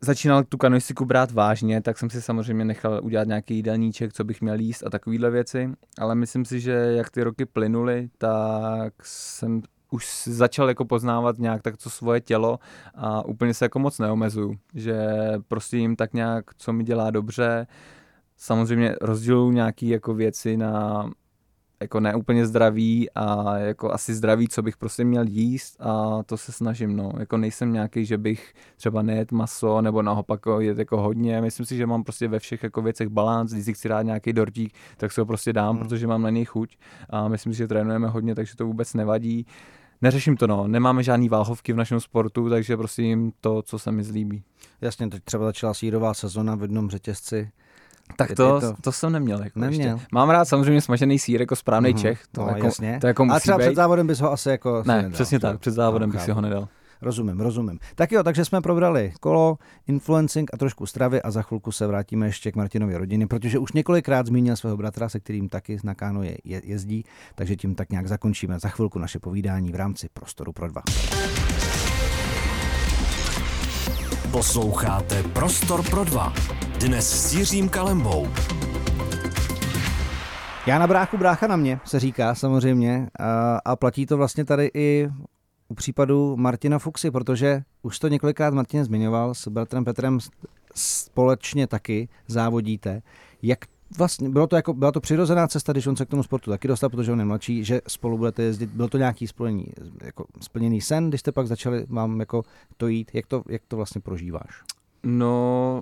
začínal 0.01 0.43
tu 0.43 0.57
kanoistiku 0.57 1.05
brát 1.05 1.31
vážně, 1.31 1.81
tak 1.81 1.97
jsem 1.97 2.09
si 2.09 2.21
samozřejmě 2.21 2.65
nechal 2.65 2.99
udělat 3.03 3.27
nějaký 3.27 3.55
jídelníček, 3.55 4.13
co 4.13 4.23
bych 4.23 4.41
měl 4.41 4.59
jíst 4.59 4.83
a 4.83 4.89
takovéhle 4.89 5.29
věci, 5.29 5.69
ale 5.99 6.15
myslím 6.15 6.45
si, 6.45 6.59
že 6.59 6.71
jak 6.71 7.09
ty 7.09 7.23
roky 7.23 7.45
plynuly, 7.45 8.09
tak 8.17 8.93
jsem 9.03 9.61
už 9.91 10.23
začal 10.25 10.69
jako 10.69 10.85
poznávat 10.85 11.37
nějak 11.37 11.61
tak 11.61 11.77
to 11.77 11.89
svoje 11.89 12.21
tělo 12.21 12.59
a 12.95 13.25
úplně 13.25 13.53
se 13.53 13.65
jako 13.65 13.79
moc 13.79 13.99
neomezuju, 13.99 14.55
že 14.73 15.07
prostě 15.47 15.77
jim 15.77 15.95
tak 15.95 16.13
nějak, 16.13 16.45
co 16.57 16.73
mi 16.73 16.83
dělá 16.83 17.11
dobře, 17.11 17.67
samozřejmě 18.37 18.95
rozděluju 19.01 19.51
nějaký 19.51 19.89
jako 19.89 20.13
věci 20.13 20.57
na 20.57 21.05
jako 21.85 21.99
neúplně 21.99 22.47
zdravý 22.47 23.09
a 23.15 23.57
jako 23.57 23.91
asi 23.91 24.13
zdravý, 24.13 24.47
co 24.47 24.61
bych 24.61 24.77
prostě 24.77 25.03
měl 25.03 25.25
jíst 25.27 25.75
a 25.79 26.23
to 26.23 26.37
se 26.37 26.51
snažím, 26.51 26.95
no. 26.95 27.11
Jako 27.19 27.37
nejsem 27.37 27.73
nějaký, 27.73 28.05
že 28.05 28.17
bych 28.17 28.53
třeba 28.77 29.01
nejet 29.01 29.31
maso 29.31 29.81
nebo 29.81 30.01
naopak 30.01 30.39
jet 30.59 30.77
jako 30.77 31.01
hodně. 31.01 31.41
Myslím 31.41 31.65
si, 31.65 31.75
že 31.77 31.85
mám 31.85 32.03
prostě 32.03 32.27
ve 32.27 32.39
všech 32.39 32.63
jako 32.63 32.81
věcech 32.81 33.07
balans, 33.07 33.51
když 33.51 33.65
si 33.65 33.73
chci 33.73 33.89
dát 33.89 34.01
nějaký 34.01 34.33
dortík, 34.33 34.73
tak 34.97 35.11
si 35.11 35.21
ho 35.21 35.25
prostě 35.25 35.53
dám, 35.53 35.75
Hmm. 35.75 35.85
protože 35.85 36.07
mám 36.07 36.21
na 36.21 36.29
něj 36.29 36.45
chuť 36.45 36.77
a 37.09 37.27
myslím 37.27 37.53
si, 37.53 37.57
že 37.57 37.67
trénujeme 37.67 38.07
hodně, 38.07 38.35
takže 38.35 38.55
to 38.55 38.65
vůbec 38.65 38.93
nevadí. 38.93 39.45
Neřeším 40.01 40.37
to, 40.37 40.47
no. 40.47 40.67
Nemáme 40.67 41.03
žádný 41.03 41.29
váhovky 41.29 41.73
v 41.73 41.75
našem 41.75 41.99
sportu, 41.99 42.49
takže 42.49 42.77
prostě 42.77 43.03
jim 43.03 43.31
to, 43.41 43.61
co 43.61 43.79
se 43.79 43.91
mi 43.91 44.03
zlíbí. 44.03 44.43
Jasně, 44.81 45.07
teď 45.07 45.23
třeba 45.23 45.45
začala 45.45 45.73
sírová 45.73 46.13
sezona 46.13 46.55
v 46.55 46.61
jednom 46.61 46.89
řetězci. 46.89 47.49
Tak 48.15 48.27
to, 48.31 48.59
to- 48.61 48.73
to, 48.81 48.91
jsem 48.91 49.11
neměl. 49.11 49.43
Jako 49.43 49.59
Neměl. 49.59 49.93
Ještě. 49.93 50.07
Mám 50.11 50.29
rád 50.29 50.45
samozřejmě 50.45 50.81
smažený 50.81 51.19
sír 51.19 51.41
jako 51.41 51.55
správný 51.55 51.89
Mhm. 51.89 51.99
Čech. 51.99 52.21
To, 52.31 52.41
no, 52.41 52.47
jako, 52.47 52.65
jasně. 52.65 52.97
to 53.01 53.07
jako 53.07 53.23
A 53.23 53.25
musí 53.25 53.39
třeba 53.39 53.57
být. 53.57 53.63
před 53.63 53.75
závodem 53.75 54.07
bys 54.07 54.19
ho 54.19 54.31
asi 54.31 54.49
jako 54.49 54.83
Ne, 54.85 54.95
nedal, 54.95 55.11
přesně 55.11 55.39
tak, 55.39 55.59
před 55.59 55.71
závodem 55.71 56.09
No, 56.09 56.13
bych 56.13 56.21
si 56.21 56.31
ho 56.31 56.41
nedal. 56.41 56.67
Rozumím, 57.01 57.39
rozumím. 57.39 57.79
Tak 57.95 58.11
jo, 58.11 58.23
takže 58.23 58.45
jsme 58.45 58.61
probrali 58.61 59.13
kolo, 59.19 59.57
influencing 59.87 60.49
a 60.53 60.57
trošku 60.57 60.85
stravy 60.85 61.21
a 61.21 61.31
za 61.31 61.41
chvilku 61.41 61.71
se 61.71 61.87
vrátíme 61.87 62.25
ještě 62.25 62.51
k 62.51 62.55
Martinovi 62.55 62.97
rodiny, 62.97 63.27
protože 63.27 63.59
už 63.59 63.71
několikrát 63.71 64.25
zmínil 64.27 64.55
svého 64.55 64.77
bratra, 64.77 65.09
se 65.09 65.19
kterým 65.19 65.49
taky 65.49 65.77
na 65.83 65.95
káno 65.95 66.23
je, 66.23 66.37
je, 66.43 66.61
jezdí, 66.65 67.03
takže 67.35 67.55
tím 67.55 67.75
tak 67.75 67.89
nějak 67.89 68.07
zakončíme 68.07 68.59
za 68.59 68.69
chvilku 68.69 68.99
naše 68.99 69.19
povídání 69.19 69.71
v 69.71 69.75
rámci 69.75 70.07
Prostoru 70.13 70.51
pro 70.53 70.67
dva. 70.67 70.81
Posloucháte 74.31 75.23
Prostor 75.23 75.83
pro 75.89 76.03
dva. 76.03 76.33
Dnes 76.79 77.29
s 77.29 77.33
Jiřím 77.33 77.69
Kalembou. 77.69 78.27
Já 80.67 80.79
na 80.79 80.87
bráchu, 80.87 81.17
brácha 81.17 81.47
na 81.47 81.55
mě, 81.55 81.79
se 81.85 81.99
říká 81.99 82.35
samozřejmě. 82.35 83.07
A, 83.19 83.57
a 83.65 83.75
platí 83.75 84.05
to 84.05 84.17
vlastně 84.17 84.45
tady 84.45 84.71
i 84.73 85.09
u 85.67 85.73
případu 85.73 86.35
Martina 86.37 86.79
Fuxy, 86.79 87.11
protože 87.11 87.63
už 87.81 87.99
to 87.99 88.07
několikrát 88.07 88.53
Martin 88.53 88.83
zmiňoval, 88.83 89.33
s 89.33 89.47
bratrem 89.47 89.85
Petrem 89.85 90.19
společně 90.75 91.67
taky 91.67 92.09
závodíte. 92.27 93.01
Jak 93.41 93.59
vlastně, 93.97 94.29
bylo 94.29 94.47
to 94.47 94.55
jako, 94.55 94.73
byla 94.73 94.91
to 94.91 95.01
přirozená 95.01 95.47
cesta, 95.47 95.71
když 95.71 95.87
on 95.87 95.95
se 95.95 96.05
k 96.05 96.09
tomu 96.09 96.23
sportu 96.23 96.51
taky 96.51 96.67
dostal, 96.67 96.89
protože 96.89 97.11
on 97.11 97.19
je 97.19 97.25
mladší, 97.25 97.63
že 97.63 97.81
spolu 97.87 98.17
budete 98.17 98.43
jezdit. 98.43 98.69
Byl 98.69 98.89
to 98.89 98.97
nějaký 98.97 99.27
splněný, 99.27 99.65
jako 100.01 100.25
splněný 100.41 100.81
sen, 100.81 101.09
když 101.09 101.19
jste 101.19 101.31
pak 101.31 101.47
začali 101.47 101.85
vám 101.89 102.19
jako 102.19 102.43
to 102.77 102.87
jít. 102.87 103.11
Jak 103.13 103.27
to, 103.27 103.43
jak 103.49 103.61
to 103.67 103.75
vlastně 103.75 104.01
prožíváš? 104.01 104.63
No, 105.03 105.81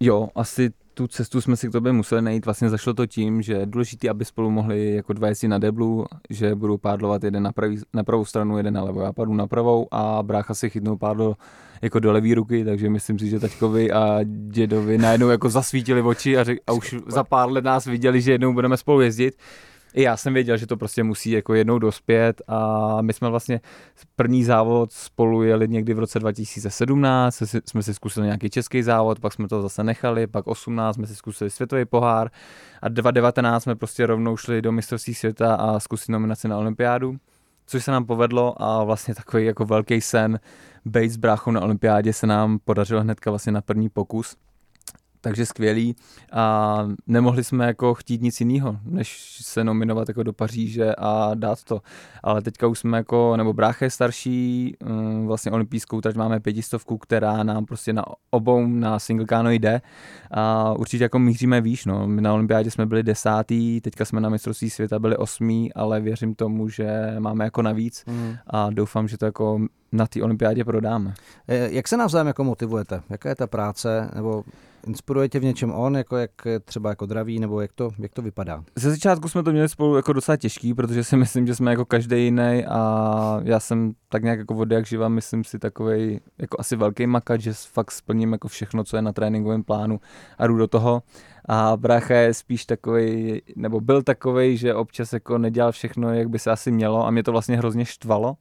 jo, 0.00 0.28
asi 0.34 0.70
tu 0.94 1.06
cestu 1.06 1.40
jsme 1.40 1.56
si 1.56 1.68
k 1.68 1.72
tobě 1.72 1.92
museli 1.92 2.22
najít. 2.22 2.44
Vlastně 2.44 2.68
zašlo 2.68 2.94
to 2.94 3.06
tím, 3.06 3.42
že 3.42 3.52
je 3.52 3.66
důležité, 3.66 4.08
aby 4.08 4.24
spolu 4.24 4.50
mohli 4.50 4.94
jako 4.94 5.12
dva 5.12 5.28
jezdit 5.28 5.48
na 5.48 5.58
deblu, 5.58 6.06
že 6.30 6.54
budou 6.54 6.78
pádlovat 6.78 7.24
jeden 7.24 7.42
na, 7.42 7.52
pravý, 7.52 7.80
na 7.94 8.04
pravou 8.04 8.24
stranu, 8.24 8.56
jeden 8.56 8.74
na 8.74 8.82
levou. 8.82 9.00
Já 9.00 9.12
padu 9.12 9.34
na 9.34 9.46
pravou 9.46 9.88
a 9.90 10.22
brácha 10.22 10.54
si 10.54 10.70
chytnou 10.70 10.96
pádlo 10.96 11.36
jako 11.82 12.00
do 12.00 12.12
levý 12.12 12.34
ruky, 12.34 12.64
takže 12.64 12.90
myslím 12.90 13.18
si, 13.18 13.28
že 13.28 13.40
taťkovi 13.40 13.92
a 13.92 14.20
dědovi 14.48 14.98
najednou 14.98 15.28
jako 15.28 15.48
zasvítili 15.48 16.02
oči 16.02 16.38
a, 16.38 16.44
řek, 16.44 16.58
a 16.66 16.72
už 16.72 16.94
za 17.06 17.24
pár 17.24 17.52
let 17.52 17.64
nás 17.64 17.84
viděli, 17.84 18.20
že 18.20 18.32
jednou 18.32 18.52
budeme 18.52 18.76
spolu 18.76 19.00
jezdit. 19.00 19.34
I 19.94 20.02
já 20.02 20.16
jsem 20.16 20.34
věděl, 20.34 20.56
že 20.56 20.66
to 20.66 20.76
prostě 20.76 21.02
musí 21.02 21.30
jako 21.30 21.54
jednou 21.54 21.78
dospět 21.78 22.42
a 22.48 23.02
my 23.02 23.12
jsme 23.12 23.28
vlastně 23.28 23.60
první 24.16 24.44
závod 24.44 24.92
spolu 24.92 25.42
jeli 25.42 25.68
někdy 25.68 25.94
v 25.94 25.98
roce 25.98 26.18
2017, 26.18 27.42
jsme 27.66 27.82
si 27.82 27.94
zkusili 27.94 28.26
nějaký 28.26 28.50
český 28.50 28.82
závod, 28.82 29.20
pak 29.20 29.32
jsme 29.32 29.48
to 29.48 29.62
zase 29.62 29.84
nechali, 29.84 30.26
pak 30.26 30.46
18 30.46 30.94
jsme 30.94 31.06
si 31.06 31.16
zkusili 31.16 31.50
světový 31.50 31.84
pohár 31.84 32.30
a 32.82 32.88
2019 32.88 33.62
jsme 33.62 33.76
prostě 33.76 34.06
rovnou 34.06 34.36
šli 34.36 34.62
do 34.62 34.72
mistrovství 34.72 35.14
světa 35.14 35.54
a 35.54 35.80
zkusili 35.80 36.12
nominaci 36.12 36.48
na 36.48 36.58
olympiádu, 36.58 37.16
což 37.66 37.84
se 37.84 37.90
nám 37.90 38.04
povedlo 38.04 38.62
a 38.62 38.84
vlastně 38.84 39.14
takový 39.14 39.44
jako 39.44 39.64
velký 39.64 40.00
sen 40.00 40.40
být 40.84 41.08
s 41.08 41.16
bráchou 41.16 41.50
na 41.50 41.60
olympiádě 41.60 42.12
se 42.12 42.26
nám 42.26 42.58
podařilo 42.64 43.00
hnedka 43.00 43.30
vlastně 43.30 43.52
na 43.52 43.60
první 43.60 43.88
pokus 43.88 44.36
takže 45.20 45.46
skvělý 45.46 45.96
a 46.32 46.88
nemohli 47.06 47.44
jsme 47.44 47.66
jako 47.66 47.94
chtít 47.94 48.22
nic 48.22 48.40
jiného, 48.40 48.76
než 48.84 49.38
se 49.42 49.64
nominovat 49.64 50.08
jako 50.08 50.22
do 50.22 50.32
Paříže 50.32 50.94
a 50.98 51.30
dát 51.34 51.64
to. 51.64 51.80
Ale 52.22 52.42
teďka 52.42 52.66
už 52.66 52.78
jsme 52.78 52.96
jako, 52.98 53.36
nebo 53.36 53.52
brácha 53.52 53.84
je 53.84 53.90
starší, 53.90 54.76
mm, 54.84 55.26
vlastně 55.26 55.52
olympijskou 55.52 56.00
trať 56.00 56.16
máme 56.16 56.40
pětistovku, 56.40 56.98
která 56.98 57.42
nám 57.42 57.64
prostě 57.64 57.92
na 57.92 58.04
obou 58.30 58.66
na 58.66 58.98
single 58.98 59.26
káno 59.26 59.50
jde 59.50 59.80
a 60.30 60.72
určitě 60.72 61.04
jako 61.04 61.18
míříme 61.18 61.60
výš, 61.60 61.84
no. 61.84 62.06
My 62.06 62.22
na 62.22 62.34
olympiádě 62.34 62.70
jsme 62.70 62.86
byli 62.86 63.02
desátý, 63.02 63.80
teďka 63.80 64.04
jsme 64.04 64.20
na 64.20 64.28
mistrovství 64.28 64.70
světa 64.70 64.98
byli 64.98 65.16
osmý, 65.16 65.72
ale 65.74 66.00
věřím 66.00 66.34
tomu, 66.34 66.68
že 66.68 67.14
máme 67.18 67.44
jako 67.44 67.62
navíc 67.62 68.04
mm. 68.06 68.34
a 68.46 68.70
doufám, 68.70 69.08
že 69.08 69.18
to 69.18 69.24
jako 69.24 69.60
na 69.92 70.06
té 70.06 70.22
olympiádě 70.22 70.64
prodáme. 70.64 71.14
Eh, 71.48 71.68
jak 71.70 71.88
se 71.88 71.96
navzájem 71.96 72.26
jako 72.26 72.44
motivujete? 72.44 73.02
Jaká 73.10 73.28
je 73.28 73.34
ta 73.34 73.46
práce? 73.46 74.10
Nebo 74.14 74.44
Inspiruje 74.86 75.28
tě 75.28 75.40
v 75.40 75.44
něčem 75.44 75.72
on, 75.72 75.96
jako 75.96 76.16
jak 76.16 76.30
třeba 76.64 76.90
jako 76.90 77.06
draví, 77.06 77.38
nebo 77.38 77.60
jak 77.60 77.72
to, 77.72 77.90
jak 77.98 78.12
to 78.12 78.22
vypadá? 78.22 78.64
Ze 78.76 78.90
začátku 78.90 79.28
jsme 79.28 79.42
to 79.42 79.52
měli 79.52 79.68
spolu 79.68 79.96
jako 79.96 80.12
docela 80.12 80.36
těžký, 80.36 80.74
protože 80.74 81.04
si 81.04 81.16
myslím, 81.30 81.46
že 81.46 81.54
jsme 81.54 81.70
jako 81.70 81.84
každý 81.84 82.24
jiný 82.24 82.64
a 82.68 83.40
já 83.44 83.60
jsem 83.60 83.92
tak 84.08 84.22
nějak 84.22 84.38
jako 84.38 84.54
vody 84.54 84.74
jak 84.74 84.86
živa, 84.86 85.08
myslím 85.08 85.44
si 85.44 85.58
takový 85.58 86.20
jako 86.38 86.56
asi 86.60 86.76
velký 86.76 87.06
makač, 87.06 87.40
že 87.40 87.52
fakt 87.52 87.90
splním 87.90 88.32
jako 88.32 88.48
všechno, 88.48 88.84
co 88.84 88.96
je 88.96 89.02
na 89.02 89.12
tréninkovém 89.12 89.62
plánu 89.62 90.00
a 90.38 90.46
jdu 90.46 90.56
do 90.56 90.66
toho. 90.66 91.02
A 91.48 91.76
brácha 91.76 92.14
je 92.14 92.34
spíš 92.34 92.66
takový, 92.66 93.42
nebo 93.56 93.80
byl 93.80 94.02
takový, 94.02 94.56
že 94.56 94.74
občas 94.74 95.12
jako 95.12 95.38
nedělal 95.38 95.72
všechno, 95.72 96.14
jak 96.14 96.28
by 96.28 96.38
se 96.38 96.50
asi 96.50 96.70
mělo 96.70 97.06
a 97.06 97.10
mě 97.10 97.22
to 97.22 97.32
vlastně 97.32 97.56
hrozně 97.56 97.84
štvalo. 97.84 98.36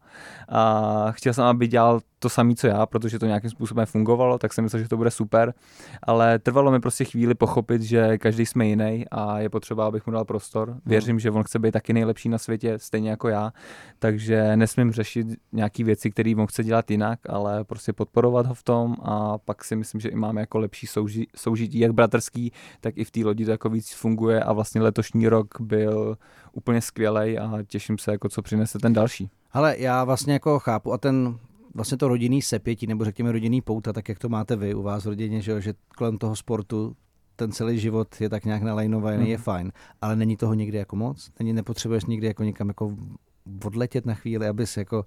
A 0.49 1.11
chtěl 1.11 1.33
jsem, 1.33 1.43
aby 1.43 1.67
dělal 1.67 1.99
to 2.19 2.29
samé, 2.29 2.55
co 2.55 2.67
já, 2.67 2.85
protože 2.85 3.19
to 3.19 3.25
nějakým 3.25 3.49
způsobem 3.49 3.85
fungovalo, 3.85 4.37
tak 4.37 4.53
jsem 4.53 4.63
myslel, 4.63 4.81
že 4.81 4.87
to 4.87 4.97
bude 4.97 5.11
super. 5.11 5.53
Ale 6.03 6.39
trvalo 6.39 6.71
mi 6.71 6.79
prostě 6.79 7.05
chvíli 7.05 7.35
pochopit, 7.35 7.81
že 7.81 8.17
každý 8.17 8.45
jsme 8.45 8.67
jiný 8.67 9.05
a 9.11 9.39
je 9.39 9.49
potřeba, 9.49 9.87
abych 9.87 10.07
mu 10.07 10.13
dal 10.13 10.25
prostor. 10.25 10.69
Hmm. 10.69 10.81
Věřím, 10.85 11.19
že 11.19 11.31
on 11.31 11.43
chce 11.43 11.59
být 11.59 11.71
taky 11.71 11.93
nejlepší 11.93 12.29
na 12.29 12.37
světě, 12.37 12.79
stejně 12.79 13.09
jako 13.09 13.27
já. 13.27 13.53
Takže 13.99 14.57
nesmím 14.57 14.91
řešit 14.91 15.27
nějaké 15.51 15.83
věci, 15.83 16.11
které 16.11 16.33
on 16.37 16.47
chce 16.47 16.63
dělat 16.63 16.91
jinak, 16.91 17.19
ale 17.29 17.63
prostě 17.63 17.93
podporovat 17.93 18.45
ho 18.45 18.53
v 18.53 18.63
tom 18.63 18.95
a 19.01 19.37
pak 19.37 19.63
si 19.63 19.75
myslím, 19.75 20.01
že 20.01 20.09
i 20.09 20.15
máme 20.15 20.41
jako 20.41 20.59
lepší 20.59 20.87
souži- 20.87 21.27
soužití, 21.35 21.79
jak 21.79 21.91
bratrský, 21.91 22.51
tak 22.81 22.97
i 22.97 23.03
v 23.03 23.11
té 23.11 23.19
lodi 23.23 23.45
to 23.45 23.51
jako 23.51 23.69
víc 23.69 23.93
funguje 23.93 24.43
a 24.43 24.53
vlastně 24.53 24.81
letošní 24.81 25.27
rok 25.27 25.47
byl 25.61 26.17
úplně 26.51 26.81
skvělý 26.81 27.37
a 27.37 27.63
těším 27.67 27.97
se, 27.97 28.11
jako 28.11 28.29
co 28.29 28.41
přinese 28.41 28.79
ten 28.79 28.93
další. 28.93 29.29
Ale 29.51 29.75
já 29.77 30.03
vlastně 30.03 30.33
jako 30.33 30.59
chápu 30.59 30.93
a 30.93 30.97
ten 30.97 31.37
vlastně 31.73 31.97
to 31.97 32.07
rodinný 32.07 32.41
sepětí, 32.41 32.87
nebo 32.87 33.05
řekněme 33.05 33.31
rodinný 33.31 33.61
pouta, 33.61 33.93
tak 33.93 34.09
jak 34.09 34.19
to 34.19 34.29
máte 34.29 34.55
vy 34.55 34.73
u 34.73 34.81
vás 34.81 35.03
v 35.05 35.07
rodině, 35.07 35.41
že, 35.41 35.61
že 35.61 35.73
kolem 35.97 36.17
toho 36.17 36.35
sportu 36.35 36.95
ten 37.35 37.51
celý 37.51 37.79
život 37.79 38.21
je 38.21 38.29
tak 38.29 38.45
nějak 38.45 38.61
nalajnovaný, 38.61 39.23
mm. 39.23 39.25
je 39.25 39.37
fajn, 39.37 39.71
ale 40.01 40.15
není 40.15 40.37
toho 40.37 40.53
nikdy 40.53 40.77
jako 40.77 40.95
moc? 40.95 41.31
Není, 41.39 41.53
nepotřebuješ 41.53 42.05
nikdy 42.05 42.27
jako 42.27 42.43
někam 42.43 42.67
jako 42.67 42.95
odletět 43.65 44.05
na 44.05 44.13
chvíli, 44.13 44.47
abys 44.47 44.77
jako 44.77 45.05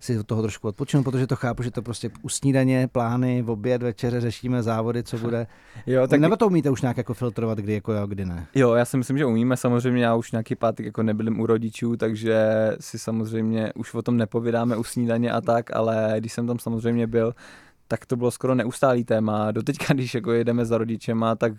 si 0.00 0.18
od 0.18 0.26
toho 0.26 0.42
trošku 0.42 0.68
odpočinu, 0.68 1.02
protože 1.02 1.26
to 1.26 1.36
chápu, 1.36 1.62
že 1.62 1.70
to 1.70 1.82
prostě 1.82 2.10
u 2.22 2.28
snídaně, 2.28 2.88
plány, 2.92 3.42
v 3.42 3.50
oběd, 3.50 3.82
večeře 3.82 4.20
řešíme 4.20 4.62
závody, 4.62 5.02
co 5.02 5.18
bude. 5.18 5.46
Jo, 5.86 6.06
tak... 6.06 6.20
Nebo 6.20 6.36
to 6.36 6.46
umíte 6.46 6.70
už 6.70 6.82
nějak 6.82 6.96
jako 6.96 7.14
filtrovat, 7.14 7.58
kdy 7.58 7.74
jako 7.74 7.92
jo, 7.92 8.06
kdy 8.06 8.24
ne? 8.24 8.46
Jo, 8.54 8.74
já 8.74 8.84
si 8.84 8.96
myslím, 8.96 9.18
že 9.18 9.26
umíme. 9.26 9.56
Samozřejmě 9.56 10.04
já 10.04 10.14
už 10.14 10.32
nějaký 10.32 10.54
pátek 10.54 10.86
jako 10.86 11.02
nebyl 11.02 11.40
u 11.40 11.46
rodičů, 11.46 11.96
takže 11.96 12.46
si 12.80 12.98
samozřejmě 12.98 13.72
už 13.74 13.94
o 13.94 14.02
tom 14.02 14.16
nepovídáme 14.16 14.76
u 14.76 14.84
snídaně 14.84 15.32
a 15.32 15.40
tak, 15.40 15.76
ale 15.76 16.14
když 16.18 16.32
jsem 16.32 16.46
tam 16.46 16.58
samozřejmě 16.58 17.06
byl, 17.06 17.34
tak 17.88 18.06
to 18.06 18.16
bylo 18.16 18.30
skoro 18.30 18.54
neustálý 18.54 19.04
téma. 19.04 19.50
Doteďka, 19.50 19.94
když 19.94 20.14
jako 20.14 20.32
jedeme 20.32 20.64
za 20.64 20.78
rodičema, 20.78 21.34
tak 21.34 21.52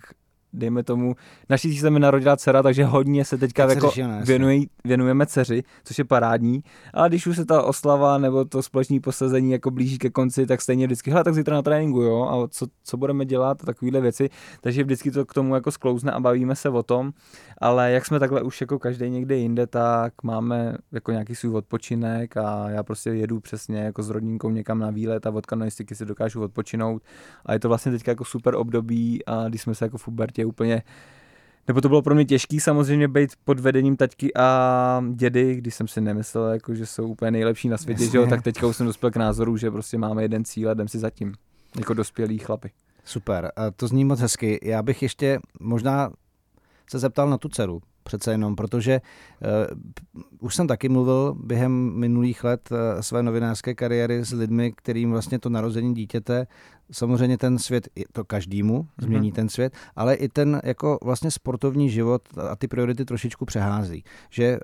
dejme 0.52 0.82
tomu, 0.82 1.14
naší 1.48 1.78
se 1.78 1.90
mi 1.90 2.00
narodila 2.00 2.36
dcera, 2.36 2.62
takže 2.62 2.84
hodně 2.84 3.24
se 3.24 3.38
teďka 3.38 3.68
jako 3.68 3.92
věnuj, 4.24 4.66
věnujeme 4.84 5.26
dceři, 5.26 5.62
což 5.84 5.98
je 5.98 6.04
parádní, 6.04 6.64
ale 6.94 7.08
když 7.08 7.26
už 7.26 7.36
se 7.36 7.44
ta 7.44 7.62
oslava 7.62 8.18
nebo 8.18 8.44
to 8.44 8.62
společné 8.62 9.00
posazení 9.00 9.52
jako 9.52 9.70
blíží 9.70 9.98
ke 9.98 10.10
konci, 10.10 10.46
tak 10.46 10.60
stejně 10.60 10.86
vždycky, 10.86 11.10
hele, 11.10 11.24
tak 11.24 11.34
zítra 11.34 11.56
na 11.56 11.62
tréninku, 11.62 12.00
jo, 12.00 12.22
a 12.24 12.48
co, 12.48 12.66
co 12.84 12.96
budeme 12.96 13.24
dělat, 13.24 13.58
takovéhle 13.64 14.00
věci, 14.00 14.28
takže 14.60 14.84
vždycky 14.84 15.10
to 15.10 15.26
k 15.26 15.34
tomu 15.34 15.54
jako 15.54 15.70
sklouzne 15.70 16.12
a 16.12 16.20
bavíme 16.20 16.56
se 16.56 16.68
o 16.68 16.82
tom, 16.82 17.12
ale 17.58 17.92
jak 17.92 18.06
jsme 18.06 18.18
takhle 18.18 18.42
už 18.42 18.60
jako 18.60 18.78
každý 18.78 19.10
někde 19.10 19.36
jinde, 19.36 19.66
tak 19.66 20.12
máme 20.22 20.76
jako 20.92 21.10
nějaký 21.12 21.34
svůj 21.34 21.54
odpočinek 21.54 22.36
a 22.36 22.70
já 22.70 22.82
prostě 22.82 23.10
jedu 23.10 23.40
přesně 23.40 23.78
jako 23.78 24.02
s 24.02 24.10
rodinkou 24.10 24.50
někam 24.50 24.78
na 24.78 24.90
výlet 24.90 25.26
a 25.26 25.30
od 25.30 25.46
kanoistiky 25.46 25.94
si 25.94 26.06
dokážu 26.06 26.42
odpočinout. 26.42 27.02
A 27.46 27.52
je 27.52 27.58
to 27.58 27.68
vlastně 27.68 27.92
teďka 27.92 28.10
jako 28.10 28.24
super 28.24 28.54
období 28.54 29.24
a 29.26 29.48
když 29.48 29.62
jsme 29.62 29.74
se 29.74 29.84
jako 29.84 29.98
v 29.98 30.04
pubertě 30.04 30.41
úplně 30.44 30.82
nebo 31.68 31.80
to 31.80 31.88
bylo 31.88 32.02
pro 32.02 32.14
mě 32.14 32.24
těžký 32.24 32.60
samozřejmě 32.60 33.08
být 33.08 33.30
pod 33.44 33.60
vedením 33.60 33.96
taťky 33.96 34.34
a 34.34 35.04
dědy, 35.14 35.54
když 35.54 35.74
jsem 35.74 35.88
si 35.88 36.00
nemyslel, 36.00 36.44
jako, 36.44 36.74
že 36.74 36.86
jsou 36.86 37.08
úplně 37.08 37.30
nejlepší 37.30 37.68
na 37.68 37.78
světě, 37.78 38.06
že 38.06 38.18
jo, 38.18 38.26
tak 38.26 38.42
teďka 38.42 38.66
už 38.66 38.76
jsem 38.76 38.86
dospěl 38.86 39.10
k 39.10 39.16
názoru, 39.16 39.56
že 39.56 39.70
prostě 39.70 39.98
máme 39.98 40.22
jeden 40.22 40.44
cíl 40.44 40.70
a 40.70 40.72
jdem 40.72 40.88
si 40.88 40.98
zatím, 40.98 41.34
jako 41.78 41.94
dospělí 41.94 42.38
chlapy. 42.38 42.70
Super, 43.04 43.52
to 43.76 43.88
zní 43.88 44.04
moc 44.04 44.20
hezky. 44.20 44.60
Já 44.62 44.82
bych 44.82 45.02
ještě 45.02 45.38
možná 45.60 46.12
se 46.90 46.98
zeptal 46.98 47.30
na 47.30 47.38
tu 47.38 47.48
dceru, 47.48 47.80
přece 48.02 48.30
jenom, 48.30 48.56
protože 48.56 49.00
uh, 49.00 50.24
už 50.40 50.54
jsem 50.54 50.66
taky 50.66 50.88
mluvil 50.88 51.34
během 51.44 51.92
minulých 51.94 52.44
let 52.44 52.68
uh, 52.70 53.00
své 53.00 53.22
novinářské 53.22 53.74
kariéry 53.74 54.24
s 54.24 54.32
lidmi, 54.32 54.72
kterým 54.72 55.10
vlastně 55.10 55.38
to 55.38 55.48
narození 55.48 55.94
dítěte 55.94 56.46
samozřejmě 56.92 57.38
ten 57.38 57.58
svět, 57.58 57.88
to 58.12 58.24
každému 58.24 58.88
změní 58.98 59.32
mm-hmm. 59.32 59.34
ten 59.34 59.48
svět, 59.48 59.72
ale 59.96 60.14
i 60.14 60.28
ten 60.28 60.60
jako 60.64 60.98
vlastně 61.02 61.30
sportovní 61.30 61.90
život 61.90 62.22
a 62.50 62.56
ty 62.56 62.68
priority 62.68 63.04
trošičku 63.04 63.44
přehází. 63.44 64.04
Že 64.30 64.44
eh, 64.44 64.58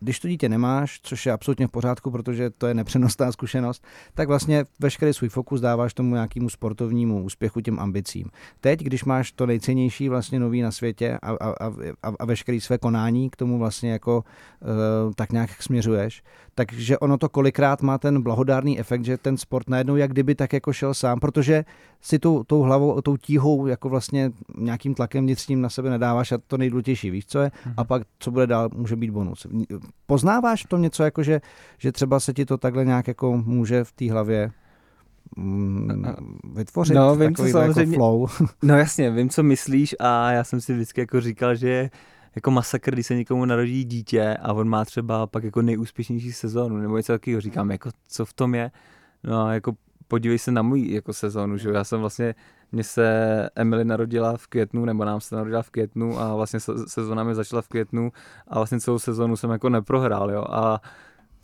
když 0.00 0.20
to 0.20 0.28
dítě 0.28 0.48
nemáš, 0.48 1.00
což 1.02 1.26
je 1.26 1.32
absolutně 1.32 1.66
v 1.66 1.70
pořádku, 1.70 2.10
protože 2.10 2.50
to 2.50 2.66
je 2.66 2.74
nepřenosná 2.74 3.32
zkušenost, 3.32 3.84
tak 4.14 4.28
vlastně 4.28 4.64
veškerý 4.80 5.12
svůj 5.12 5.28
fokus 5.28 5.60
dáváš 5.60 5.94
tomu 5.94 6.14
nějakému 6.14 6.48
sportovnímu 6.48 7.24
úspěchu, 7.24 7.60
těm 7.60 7.80
ambicím. 7.80 8.30
Teď, 8.60 8.80
když 8.80 9.04
máš 9.04 9.32
to 9.32 9.46
nejcennější 9.46 10.08
vlastně 10.08 10.40
nový 10.40 10.62
na 10.62 10.70
světě 10.70 11.18
a, 11.22 11.30
a, 11.30 11.66
a, 12.02 12.12
a 12.18 12.24
veškerý 12.24 12.60
své 12.60 12.78
konání 12.78 13.30
k 13.30 13.36
tomu 13.36 13.58
vlastně 13.58 13.92
jako 13.92 14.16
uh, 14.16 15.12
tak 15.14 15.32
nějak 15.32 15.62
směřuješ, 15.62 16.22
takže 16.54 16.98
ono 16.98 17.18
to 17.18 17.28
kolikrát 17.28 17.82
má 17.82 17.98
ten 17.98 18.22
blahodárný 18.22 18.80
efekt, 18.80 19.04
že 19.04 19.18
ten 19.18 19.36
sport 19.36 19.68
najednou 19.68 19.96
jak 19.96 20.10
kdyby 20.10 20.34
tak 20.34 20.52
jako 20.52 20.72
šel 20.72 20.94
sám, 20.94 21.20
protože 21.20 21.45
si 22.00 22.18
tou, 22.18 22.44
tou 22.44 22.60
hlavou, 22.60 23.00
tou 23.00 23.16
tíhou 23.16 23.66
jako 23.66 23.88
vlastně 23.88 24.32
nějakým 24.58 24.94
tlakem 24.94 25.24
vnitřním 25.24 25.60
na 25.60 25.68
sebe 25.68 25.90
nedáváš 25.90 26.32
a 26.32 26.38
to 26.46 26.58
nejdůležitější, 26.58 27.10
víš 27.10 27.26
co 27.26 27.38
je? 27.38 27.48
Mm-hmm. 27.48 27.74
A 27.76 27.84
pak 27.84 28.02
co 28.18 28.30
bude 28.30 28.46
dál, 28.46 28.68
může 28.74 28.96
být 28.96 29.10
bonus. 29.10 29.46
Poznáváš 30.06 30.64
to 30.68 30.78
něco 30.78 31.02
jako, 31.02 31.22
že, 31.22 31.40
že 31.78 31.92
třeba 31.92 32.20
se 32.20 32.32
ti 32.32 32.46
to 32.46 32.58
takhle 32.58 32.84
nějak 32.84 33.08
jako 33.08 33.36
může 33.36 33.84
v 33.84 33.92
té 33.92 34.12
hlavě 34.12 34.50
mm, 35.36 36.04
vytvořit 36.54 36.94
no, 36.94 37.16
vím, 37.16 37.34
co 37.34 37.46
jako 37.46 37.58
samozřejmě, 37.58 37.92
jako 37.92 37.94
flow. 37.94 38.28
No 38.62 38.78
jasně, 38.78 39.10
vím, 39.10 39.28
co 39.28 39.42
myslíš 39.42 39.94
a 40.00 40.30
já 40.30 40.44
jsem 40.44 40.60
si 40.60 40.74
vždycky 40.74 41.00
jako 41.00 41.20
říkal, 41.20 41.54
že 41.54 41.90
jako 42.36 42.50
masakr, 42.50 42.92
když 42.92 43.06
se 43.06 43.14
někomu 43.14 43.44
narodí 43.44 43.84
dítě 43.84 44.36
a 44.42 44.52
on 44.52 44.68
má 44.68 44.84
třeba 44.84 45.26
pak 45.26 45.44
jako 45.44 45.62
nejúspěšnější 45.62 46.32
sezónu, 46.32 46.76
nebo 46.76 46.96
něco 46.96 47.12
takového. 47.12 47.40
Říkám, 47.40 47.70
jako 47.70 47.90
co 48.08 48.24
v 48.24 48.32
tom 48.32 48.54
je? 48.54 48.70
No 49.24 49.44
a 49.44 49.54
jako 49.54 49.72
podívej 50.08 50.38
se 50.38 50.52
na 50.52 50.62
můj 50.62 50.90
jako 50.90 51.12
sezónu, 51.12 51.56
že 51.56 51.70
já 51.70 51.84
jsem 51.84 52.00
vlastně, 52.00 52.34
mně 52.72 52.84
se 52.84 53.48
Emily 53.54 53.84
narodila 53.84 54.36
v 54.36 54.46
květnu, 54.46 54.84
nebo 54.84 55.04
nám 55.04 55.20
se 55.20 55.36
narodila 55.36 55.62
v 55.62 55.70
květnu 55.70 56.20
a 56.20 56.34
vlastně 56.34 56.60
sezóna 56.86 57.24
mi 57.24 57.34
začala 57.34 57.62
v 57.62 57.68
květnu 57.68 58.12
a 58.48 58.54
vlastně 58.54 58.80
celou 58.80 58.98
sezónu 58.98 59.36
jsem 59.36 59.50
jako 59.50 59.68
neprohrál, 59.68 60.30
jo, 60.30 60.44
a 60.50 60.80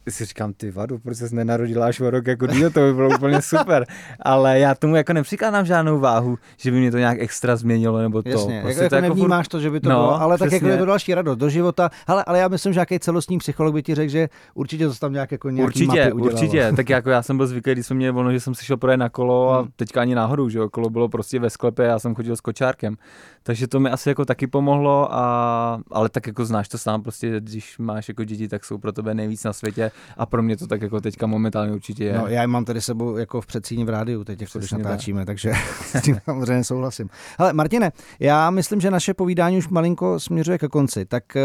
si 0.09 0.25
říkám, 0.25 0.53
ty 0.53 0.71
vadu, 0.71 0.99
proč 0.99 1.17
se 1.17 1.35
nenarodila 1.35 1.87
až 1.87 2.01
o 2.01 2.11
rok 2.11 2.27
jako 2.27 2.47
díl, 2.47 2.71
to 2.71 2.81
by 2.81 2.95
bylo 2.95 3.15
úplně 3.15 3.43
super. 3.43 3.87
Ale 4.21 4.59
já 4.59 4.75
tomu 4.75 4.97
jako 4.97 5.13
nepřikládám 5.13 5.67
žádnou 5.67 5.99
váhu, 5.99 6.39
že 6.57 6.71
by 6.71 6.81
mě 6.81 6.91
to 6.91 6.99
nějak 6.99 7.19
extra 7.21 7.57
změnilo 7.57 7.99
nebo 7.99 8.23
to. 8.23 8.29
Jasně, 8.29 8.61
prostě 8.63 8.83
jako, 8.83 8.91
to 8.91 8.97
jako 8.97 9.09
nevnímáš 9.09 9.47
furt... 9.47 9.51
to, 9.51 9.61
že 9.61 9.71
by 9.71 9.81
to 9.81 9.89
no, 9.89 9.97
bylo, 9.97 10.21
ale 10.21 10.37
přesně. 10.37 10.51
tak 10.51 10.63
jako 10.63 10.73
je 10.73 10.79
to 10.79 10.85
další 10.85 11.15
radost 11.15 11.39
do 11.39 11.49
života. 11.49 11.91
Ale, 12.07 12.25
ale 12.25 12.39
já 12.39 12.49
myslím, 12.49 12.73
že 12.73 12.79
nějaký 12.79 12.99
celostní 12.99 13.39
psycholog 13.39 13.75
by 13.75 13.83
ti 13.83 13.95
řekl, 13.95 14.11
že 14.11 14.29
určitě 14.55 14.89
to 14.89 14.95
tam 14.95 15.13
nějak 15.13 15.33
jako 15.33 15.51
nějaký 15.51 15.67
Určitě, 15.67 16.05
mapy 16.05 16.13
určitě. 16.13 16.73
tak 16.77 16.89
jako 16.89 17.11
já 17.11 17.23
jsem 17.23 17.37
byl 17.37 17.47
zvyklý, 17.47 17.73
když 17.73 17.87
jsme 17.87 17.97
měli 17.97 18.13
volno, 18.13 18.33
že 18.33 18.41
jsem 18.41 18.55
si 18.55 18.65
šel 18.65 18.77
projet 18.77 18.97
na 18.97 19.09
kolo 19.09 19.51
a 19.51 19.61
hmm. 19.61 19.71
teďka 19.77 20.01
ani 20.01 20.15
náhodou, 20.15 20.49
že 20.49 20.59
jo, 20.59 20.71
kolo 20.71 20.91
bylo 20.91 21.09
prostě 21.09 21.39
ve 21.39 21.51
sklepě, 21.51 21.85
já 21.85 21.99
jsem 21.99 22.15
chodil 22.15 22.37
s 22.37 22.41
kočárkem. 22.41 22.97
Takže 23.43 23.69
to 23.69 23.81
mi 23.81 23.91
asi 23.91 24.09
jako 24.09 24.25
taky 24.25 24.47
pomohlo, 24.47 25.15
a, 25.15 25.81
ale 25.91 26.09
tak 26.09 26.27
jako 26.27 26.45
znáš 26.45 26.69
to 26.69 26.79
sám, 26.79 27.03
prostě 27.03 27.41
když 27.41 27.79
máš 27.79 28.09
jako 28.09 28.25
děti, 28.25 28.49
tak 28.49 28.65
jsou 28.65 28.79
pro 28.79 28.93
tebe 28.93 29.15
nejvíc 29.15 29.45
na 29.45 29.53
světě 29.53 29.92
a 30.17 30.27
pro 30.27 30.43
mě 30.43 30.57
to 30.57 30.67
tak 30.67 30.83
jako 30.83 31.01
teďka 31.01 31.27
momentálně 31.27 31.73
určitě 31.73 32.05
je. 32.05 32.19
No, 32.19 32.27
já 32.27 32.47
mám 32.47 32.65
tady 32.65 32.81
sebou 32.81 33.17
jako 33.17 33.41
v 33.41 33.47
předsíni 33.47 33.85
v 33.85 33.89
rádiu, 33.89 34.25
teď 34.25 34.41
jako 34.41 34.59
když 34.59 34.73
natáčíme, 34.73 35.21
tak. 35.21 35.27
takže 35.27 35.53
s 35.81 36.03
tím 36.03 36.19
samozřejmě 36.25 36.65
souhlasím. 36.65 37.09
Ale 37.39 37.53
Martine, 37.53 37.93
já 38.21 38.51
myslím, 38.51 38.81
že 38.81 38.91
naše 38.91 39.15
povídání 39.15 39.59
už 39.59 39.69
malinko 39.69 40.21
směřuje 40.21 40.59
ke 40.59 40.69
konci, 40.69 41.05
tak 41.05 41.37
eh, 41.37 41.43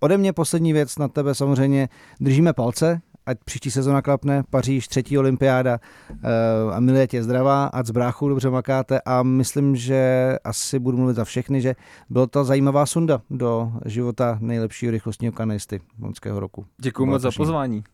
ode 0.00 0.18
mě 0.18 0.32
poslední 0.32 0.72
věc 0.72 0.98
na 0.98 1.08
tebe 1.08 1.34
samozřejmě 1.34 1.88
držíme 2.20 2.52
palce, 2.52 3.00
ať 3.28 3.38
příští 3.44 3.70
sezona 3.70 4.02
klapne, 4.02 4.42
Paříž, 4.50 4.88
třetí 4.88 5.18
olympiáda 5.18 5.78
uh, 6.10 6.74
a 6.74 6.80
Milie 6.80 7.06
tě 7.06 7.22
zdravá, 7.22 7.66
ať 7.66 7.86
z 7.86 7.90
bráchu 7.90 8.28
dobře 8.28 8.50
makáte 8.50 9.00
a 9.00 9.22
myslím, 9.22 9.76
že 9.76 10.32
asi 10.44 10.78
budu 10.78 10.96
mluvit 10.96 11.14
za 11.14 11.24
všechny, 11.24 11.60
že 11.60 11.74
byla 12.10 12.26
to 12.26 12.44
zajímavá 12.44 12.86
sunda 12.86 13.20
do 13.30 13.72
života 13.84 14.38
nejlepšího 14.40 14.92
rychlostního 14.92 15.32
kanisty 15.32 15.80
loňského 16.02 16.40
roku. 16.40 16.66
Děkuji 16.80 17.06
moc 17.06 17.22
za 17.22 17.30
pozvání. 17.36 17.84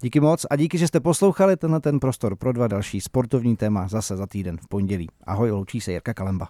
Díky 0.00 0.20
moc 0.20 0.46
a 0.50 0.56
díky, 0.56 0.78
že 0.78 0.88
jste 0.88 1.00
poslouchali 1.00 1.56
tenhle 1.56 1.80
ten 1.80 2.00
prostor 2.00 2.36
pro 2.36 2.52
dva 2.52 2.68
další 2.68 3.00
sportovní 3.00 3.56
téma 3.56 3.88
zase 3.88 4.16
za 4.16 4.26
týden 4.26 4.56
v 4.56 4.68
pondělí. 4.68 5.08
Ahoj, 5.26 5.50
loučí 5.50 5.80
se 5.80 5.92
Jirka 5.92 6.14
Kalemba. 6.14 6.48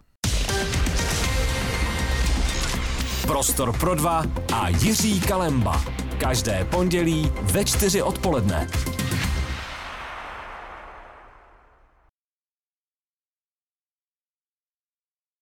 Prostor 3.27 3.79
pro 3.79 3.95
dva 3.95 4.23
a 4.53 4.69
Jiří 4.69 5.21
Kalemba. 5.21 6.04
Každé 6.19 6.67
pondělí 6.71 7.33
ve 7.43 7.65
čtyři 7.65 8.03
odpoledne. 8.03 8.69